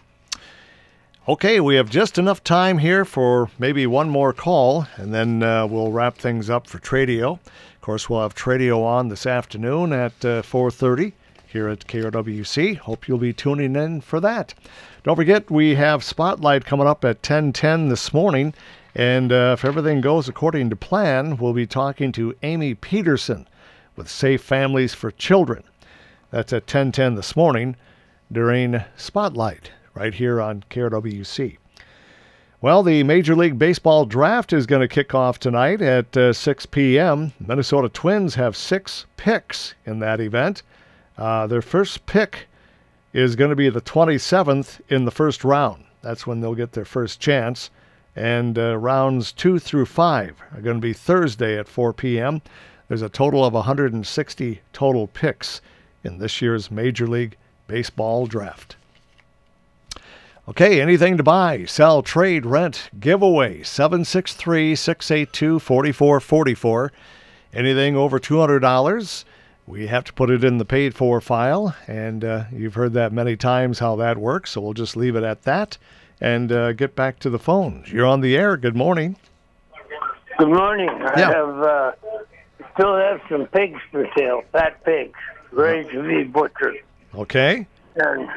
Okay, 1.25 1.62
we 1.62 1.75
have 1.75 1.89
just 1.89 2.17
enough 2.17 2.43
time 2.43 2.79
here 2.79 3.05
for 3.05 3.49
maybe 3.57 3.88
one 3.88 4.09
more 4.09 4.33
call, 4.33 4.88
and 4.97 5.13
then 5.13 5.41
uh, 5.41 5.65
we'll 5.65 5.89
wrap 5.89 6.17
things 6.17 6.49
up 6.49 6.67
for 6.67 6.79
Tradio. 6.79 7.39
Of 7.45 7.81
course, 7.81 8.09
we'll 8.09 8.23
have 8.23 8.36
Tradio 8.36 8.83
on 8.83 9.07
this 9.07 9.25
afternoon 9.25 9.93
at 9.93 10.12
uh, 10.25 10.41
4:30 10.41 11.13
here 11.47 11.69
at 11.69 11.88
KRWC. 11.88 12.75
Hope 12.75 13.07
you'll 13.07 13.17
be 13.17 13.31
tuning 13.31 13.77
in 13.77 14.01
for 14.01 14.19
that. 14.19 14.53
Don't 15.03 15.15
forget, 15.15 15.49
we 15.49 15.75
have 15.75 16.03
Spotlight 16.03 16.65
coming 16.65 16.88
up 16.88 17.05
at 17.05 17.21
10:10 17.21 17.88
this 17.88 18.13
morning, 18.13 18.53
and 18.93 19.31
uh, 19.31 19.55
if 19.57 19.63
everything 19.63 20.01
goes 20.01 20.27
according 20.27 20.69
to 20.71 20.75
plan, 20.75 21.38
we'll 21.38 21.53
be 21.53 21.65
talking 21.65 22.12
to 22.12 22.36
Amy 22.43 22.75
Peterson 22.75 23.47
with 23.95 24.09
Safe 24.09 24.41
Families 24.41 24.93
for 24.93 25.09
Children. 25.09 25.63
That's 26.31 26.51
at 26.51 26.67
10:10 26.67 27.15
this 27.15 27.33
morning 27.38 27.77
during 28.29 28.83
Spotlight 28.97 29.71
right 29.93 30.13
here 30.13 30.41
on 30.41 30.63
KRWC. 30.69 31.58
Well, 32.62 32.82
the 32.82 33.03
Major 33.03 33.36
League 33.36 33.60
Baseball 33.60 34.06
draft 34.06 34.53
is 34.53 34.65
going 34.65 34.82
to 34.82 34.88
kick 34.88 35.13
off 35.13 35.38
tonight 35.38 35.82
at 35.82 36.15
uh, 36.15 36.32
6 36.32 36.65
p.m. 36.67 37.34
Minnesota 37.38 37.89
Twins 37.89 38.36
have 38.36 38.56
six 38.56 39.06
picks 39.17 39.75
in 39.86 39.99
that 39.99 40.21
event. 40.21 40.63
Uh, 41.17 41.45
their 41.45 41.62
first 41.62 42.06
pick 42.06 42.47
is 43.12 43.36
going 43.36 43.49
to 43.49 43.56
be 43.56 43.69
the 43.69 43.82
27th 43.82 44.79
in 44.88 45.03
the 45.03 45.12
first 45.12 45.43
round. 45.43 45.84
That's 46.01 46.25
when 46.25 46.39
they'll 46.39 46.56
get 46.56 46.71
their 46.71 46.86
first 46.86 47.19
chance. 47.19 47.69
And 48.15 48.58
uh, 48.58 48.77
rounds 48.77 49.32
two 49.32 49.60
through 49.60 49.88
five 49.88 50.38
are 50.53 50.62
going 50.62 50.77
to 50.77 50.88
be 50.88 50.93
Thursday 50.93 51.58
at 51.58 51.67
4 51.67 51.93
p.m. 51.93 52.41
There's 52.88 53.01
a 53.01 53.10
total 53.10 53.43
of 53.43 53.53
160 53.53 54.62
total 54.71 55.08
picks 55.08 55.62
in 56.03 56.19
this 56.19 56.41
year's 56.41 56.71
Major 56.71 57.08
League 57.08 57.36
Baseball 57.67 58.25
draft. 58.25 58.75
Okay, 60.47 60.82
anything 60.82 61.15
to 61.17 61.23
buy, 61.23 61.63
sell, 61.65 62.01
trade, 62.03 62.45
rent, 62.45 62.89
giveaway, 62.99 63.63
763 63.63 64.75
682 64.75 65.60
4444. 65.60 66.91
Anything 67.53 67.95
over 67.95 68.19
$200, 68.19 69.23
we 69.67 69.88
have 69.88 70.03
to 70.03 70.12
put 70.13 70.29
it 70.29 70.43
in 70.43 70.58
the 70.58 70.65
paid 70.65 70.95
for 70.95 71.21
file, 71.21 71.73
and 71.88 72.25
uh, 72.25 72.43
you've 72.51 72.73
heard 72.73 72.91
that 72.93 73.13
many 73.13 73.38
times 73.38 73.79
how 73.79 73.95
that 73.95 74.17
works, 74.17 74.51
so 74.51 74.62
we'll 74.62 74.73
just 74.73 74.97
leave 74.97 75.15
it 75.15 75.23
at 75.23 75.43
that 75.43 75.77
and 76.19 76.51
uh, 76.51 76.73
get 76.73 76.93
back 76.95 77.19
to 77.19 77.29
the 77.29 77.39
phones. 77.39 77.89
You're 77.91 78.06
on 78.06 78.19
the 78.19 78.36
air. 78.36 78.58
Good 78.58 78.75
morning. 78.75 79.15
Good 80.39 80.49
morning. 80.49 80.89
I 80.89 81.19
Yeah. 81.19 81.32
have 81.32 81.60
uh, 81.62 81.91
still 82.73 82.95
have 82.97 83.21
some 83.29 83.45
pigs 83.47 83.79
for 83.91 84.06
sale, 84.17 84.43
fat 84.51 84.84
pigs, 84.84 85.17
ready 85.51 85.88
to 85.91 86.03
be 86.03 86.23
butchered. 86.23 86.79
Okay. 87.15 87.65
And 87.95 88.27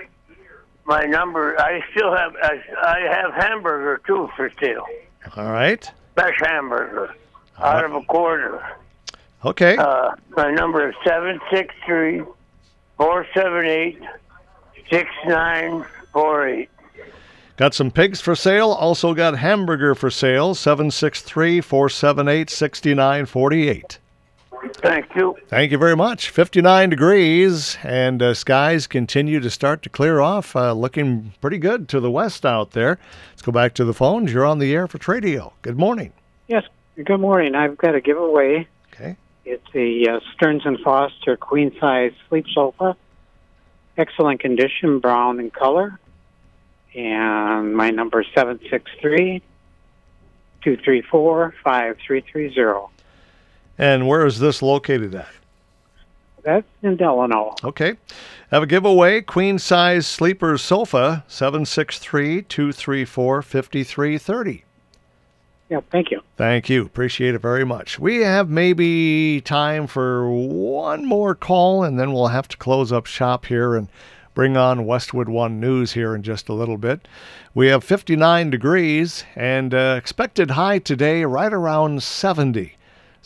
my 0.87 1.05
number, 1.05 1.61
I 1.61 1.83
still 1.91 2.15
have, 2.15 2.35
I, 2.43 2.61
I 2.83 3.01
have 3.15 3.35
hamburger 3.35 4.01
too 4.07 4.31
for 4.37 4.51
sale. 4.61 4.87
All 5.37 5.51
right. 5.51 5.91
Best 6.15 6.41
hamburger 6.45 7.15
out 7.59 7.85
of 7.85 7.95
a 7.95 8.03
quarter. 8.03 8.63
Okay. 9.45 9.77
Uh, 9.77 10.13
my 10.37 10.51
number 10.51 10.89
is 10.89 10.95
seven 11.05 11.41
six 11.51 11.75
three 11.85 12.23
four 12.97 13.27
seven 13.35 13.67
eight 13.67 14.01
six 14.91 15.11
nine 15.27 15.85
four 16.13 16.49
eight. 16.49 16.71
Got 17.57 17.75
some 17.75 17.91
pigs 17.91 18.21
for 18.21 18.35
sale. 18.35 18.71
Also 18.71 19.15
got 19.15 19.39
hamburger 19.39 19.95
for 19.95 20.11
sale. 20.11 20.55
763 20.55 21.63
478 21.63 22.51
6948. 22.51 23.99
Thank 24.77 25.15
you. 25.15 25.37
Thank 25.49 25.73
you 25.73 25.79
very 25.79 25.97
much. 25.97 26.31
59 26.31 26.91
degrees, 26.91 27.79
and 27.83 28.23
uh, 28.23 28.35
skies 28.35 28.87
continue 28.87 29.41
to 29.41 29.51
start 29.51 29.83
to 29.83 29.89
clear 29.89 30.21
off. 30.21 30.55
Uh, 30.55 30.73
looking 30.73 31.33
pretty 31.41 31.59
good 31.59 31.89
to 31.91 32.01
the 32.01 32.11
west 32.11 32.45
out 32.45 32.73
there. 32.73 32.99
Let's 33.31 33.43
go 33.43 33.53
back 33.53 33.75
to 33.75 33.85
the 33.85 33.95
phones. 33.95 34.33
You're 34.33 34.45
on 34.45 34.59
the 34.59 34.75
air 34.75 34.87
for 34.87 34.99
Tradio. 34.99 35.53
Good 35.63 35.79
morning. 35.79 36.13
Yes. 36.49 36.65
Good 36.97 37.21
morning. 37.21 37.55
I've 37.55 37.77
got 37.77 37.95
a 37.95 38.01
giveaway. 38.01 38.67
Okay. 38.93 39.17
It's 39.45 39.67
a 39.75 40.11
uh, 40.11 40.21
Stearns 40.35 40.65
and 40.65 40.81
Foster 40.81 41.37
queen 41.37 41.77
size 41.79 42.13
sleep 42.29 42.47
sofa. 42.55 42.97
Excellent 43.99 44.41
condition, 44.41 44.99
brown 44.99 45.39
in 45.39 45.51
color. 45.51 45.99
And 46.95 47.77
my 47.77 47.91
number 47.91 48.23
is 48.23 48.27
763 48.35 49.43
234 50.63 51.55
5330. 51.63 52.96
And 53.79 54.07
where 54.07 54.25
is 54.27 54.39
this 54.39 54.63
located 54.63 55.15
at? 55.15 55.29
That's 56.43 56.67
in 56.83 56.97
Delano. 56.97 57.55
Okay. 57.65 57.95
Have 58.51 58.63
a 58.63 58.67
giveaway 58.67 59.21
queen 59.21 59.59
size 59.59 60.07
sleeper 60.07 60.57
sofa 60.57 61.25
763 61.27 62.43
234 62.43 63.43
5330. 63.43 64.65
Yeah, 65.69 65.81
thank 65.91 66.13
you. 66.13 66.23
Thank 66.37 66.69
you. 66.69 66.85
Appreciate 66.85 67.35
it 67.35 67.41
very 67.41 67.65
much. 67.65 67.99
We 67.99 68.19
have 68.19 68.49
maybe 68.49 69.41
time 69.41 69.89
for 69.89 70.31
one 70.31 71.05
more 71.05 71.35
call, 71.35 71.83
and 71.83 71.99
then 71.99 72.13
we'll 72.13 72.29
have 72.29 72.47
to 72.49 72.57
close 72.57 72.93
up 72.93 73.07
shop 73.07 73.47
here 73.47 73.75
and 73.75 73.89
bring 74.33 74.57
on 74.57 74.87
Westwood 74.87 75.29
One 75.29 75.59
News 75.59 75.95
here 75.95 76.15
in 76.15 76.23
just 76.23 76.49
a 76.49 76.53
little 76.53 76.77
bit. 76.77 77.09
We 77.53 77.67
have 77.69 77.83
59 77.83 78.51
degrees 78.51 79.25
and 79.35 79.75
uh, 79.75 79.97
expected 79.99 80.53
high 80.53 80.79
today 80.79 81.25
right 81.25 81.53
around 81.53 82.05
70. 82.05 82.76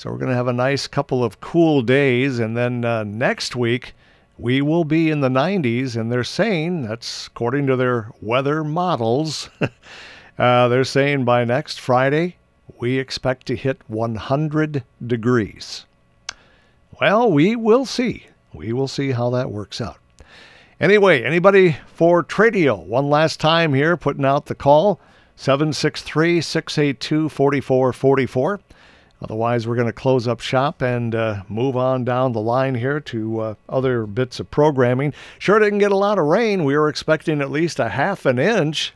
So 0.01 0.11
we're 0.11 0.17
going 0.17 0.31
to 0.31 0.35
have 0.35 0.49
a 0.49 0.55
nice 0.55 0.87
couple 0.87 1.23
of 1.23 1.43
cool 1.43 1.83
days, 1.83 2.39
and 2.39 2.57
then 2.57 2.87
uh, 2.87 3.05
next 3.05 3.55
week 3.55 3.93
we 4.39 4.63
will 4.63 4.85
be 4.85 5.11
in 5.11 5.21
the 5.21 5.29
90s, 5.29 5.95
and 5.95 6.11
they're 6.11 6.25
saying 6.25 6.85
that's 6.85 7.27
according 7.27 7.67
to 7.67 7.77
their 7.77 8.11
weather 8.23 8.65
models. 8.65 9.51
Uh, 10.39 10.69
they're 10.69 10.85
saying 10.85 11.23
by 11.23 11.45
next 11.45 11.79
Friday, 11.79 12.35
we 12.79 12.99
expect 12.99 13.47
to 13.47 13.55
hit 13.55 13.79
100 13.89 14.83
degrees. 15.07 15.85
Well, 16.99 17.31
we 17.31 17.55
will 17.57 17.85
see. 17.85 18.25
We 18.55 18.73
will 18.73 18.89
see 18.89 19.11
how 19.11 19.29
that 19.31 19.51
works 19.51 19.83
out. 19.83 19.99
Anyway, 20.81 21.23
anybody 21.23 21.77
for 21.93 22.25
Tradio? 22.25 22.83
One 22.87 23.11
last 23.11 23.39
time 23.39 23.75
here, 23.75 23.99
putting 23.99 24.25
out 24.25 24.47
the 24.47 24.55
call 24.55 24.99
763 25.37 26.41
682 26.41 27.29
4444. 27.29 28.61
Otherwise, 29.23 29.67
we're 29.67 29.75
going 29.75 29.87
to 29.87 29.93
close 29.93 30.27
up 30.27 30.41
shop 30.41 30.81
and 30.81 31.15
uh, 31.15 31.43
move 31.49 31.77
on 31.77 32.05
down 32.05 32.33
the 32.33 32.41
line 32.41 32.75
here 32.75 33.01
to 33.01 33.41
uh, 33.41 33.55
other 33.69 34.07
bits 34.07 34.41
of 34.41 34.51
programming. 34.51 35.13
Sure 35.39 35.59
didn't 35.59 35.79
get 35.79 35.93
a 35.93 35.97
lot 35.97 36.19
of 36.19 36.25
rain. 36.25 36.65
We 36.65 36.77
were 36.77 36.89
expecting 36.89 37.41
at 37.41 37.51
least 37.51 37.79
a 37.79 37.91
half 37.91 38.25
an 38.25 38.39
inch 38.39 38.95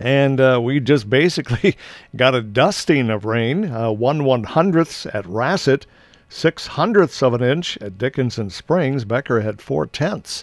and 0.00 0.40
uh, 0.40 0.58
we 0.62 0.80
just 0.80 1.08
basically 1.10 1.76
got 2.16 2.34
a 2.34 2.40
dusting 2.40 3.10
of 3.10 3.24
rain. 3.26 3.66
Uh, 3.66 3.92
one 3.92 4.24
one 4.24 4.44
hundredths 4.44 5.06
at 5.06 5.26
Rassett, 5.26 5.86
six 6.28 6.68
hundredths 6.68 7.22
of 7.22 7.34
an 7.34 7.42
inch 7.42 7.76
at 7.78 7.98
Dickinson 7.98 8.50
Springs. 8.50 9.04
Becker 9.04 9.42
had 9.42 9.60
four 9.60 9.86
tenths. 9.86 10.42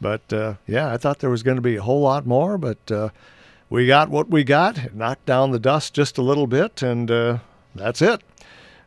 But 0.00 0.32
uh, 0.32 0.54
yeah, 0.66 0.92
I 0.92 0.98
thought 0.98 1.20
there 1.20 1.30
was 1.30 1.42
going 1.42 1.56
to 1.56 1.62
be 1.62 1.76
a 1.76 1.82
whole 1.82 2.02
lot 2.02 2.26
more, 2.26 2.58
but 2.58 2.90
uh, 2.90 3.08
we 3.70 3.86
got 3.86 4.10
what 4.10 4.28
we 4.28 4.44
got. 4.44 4.94
Knocked 4.94 5.26
down 5.26 5.52
the 5.52 5.58
dust 5.58 5.94
just 5.94 6.18
a 6.18 6.22
little 6.22 6.46
bit, 6.46 6.82
and 6.82 7.10
uh, 7.10 7.38
that's 7.74 8.02
it. 8.02 8.22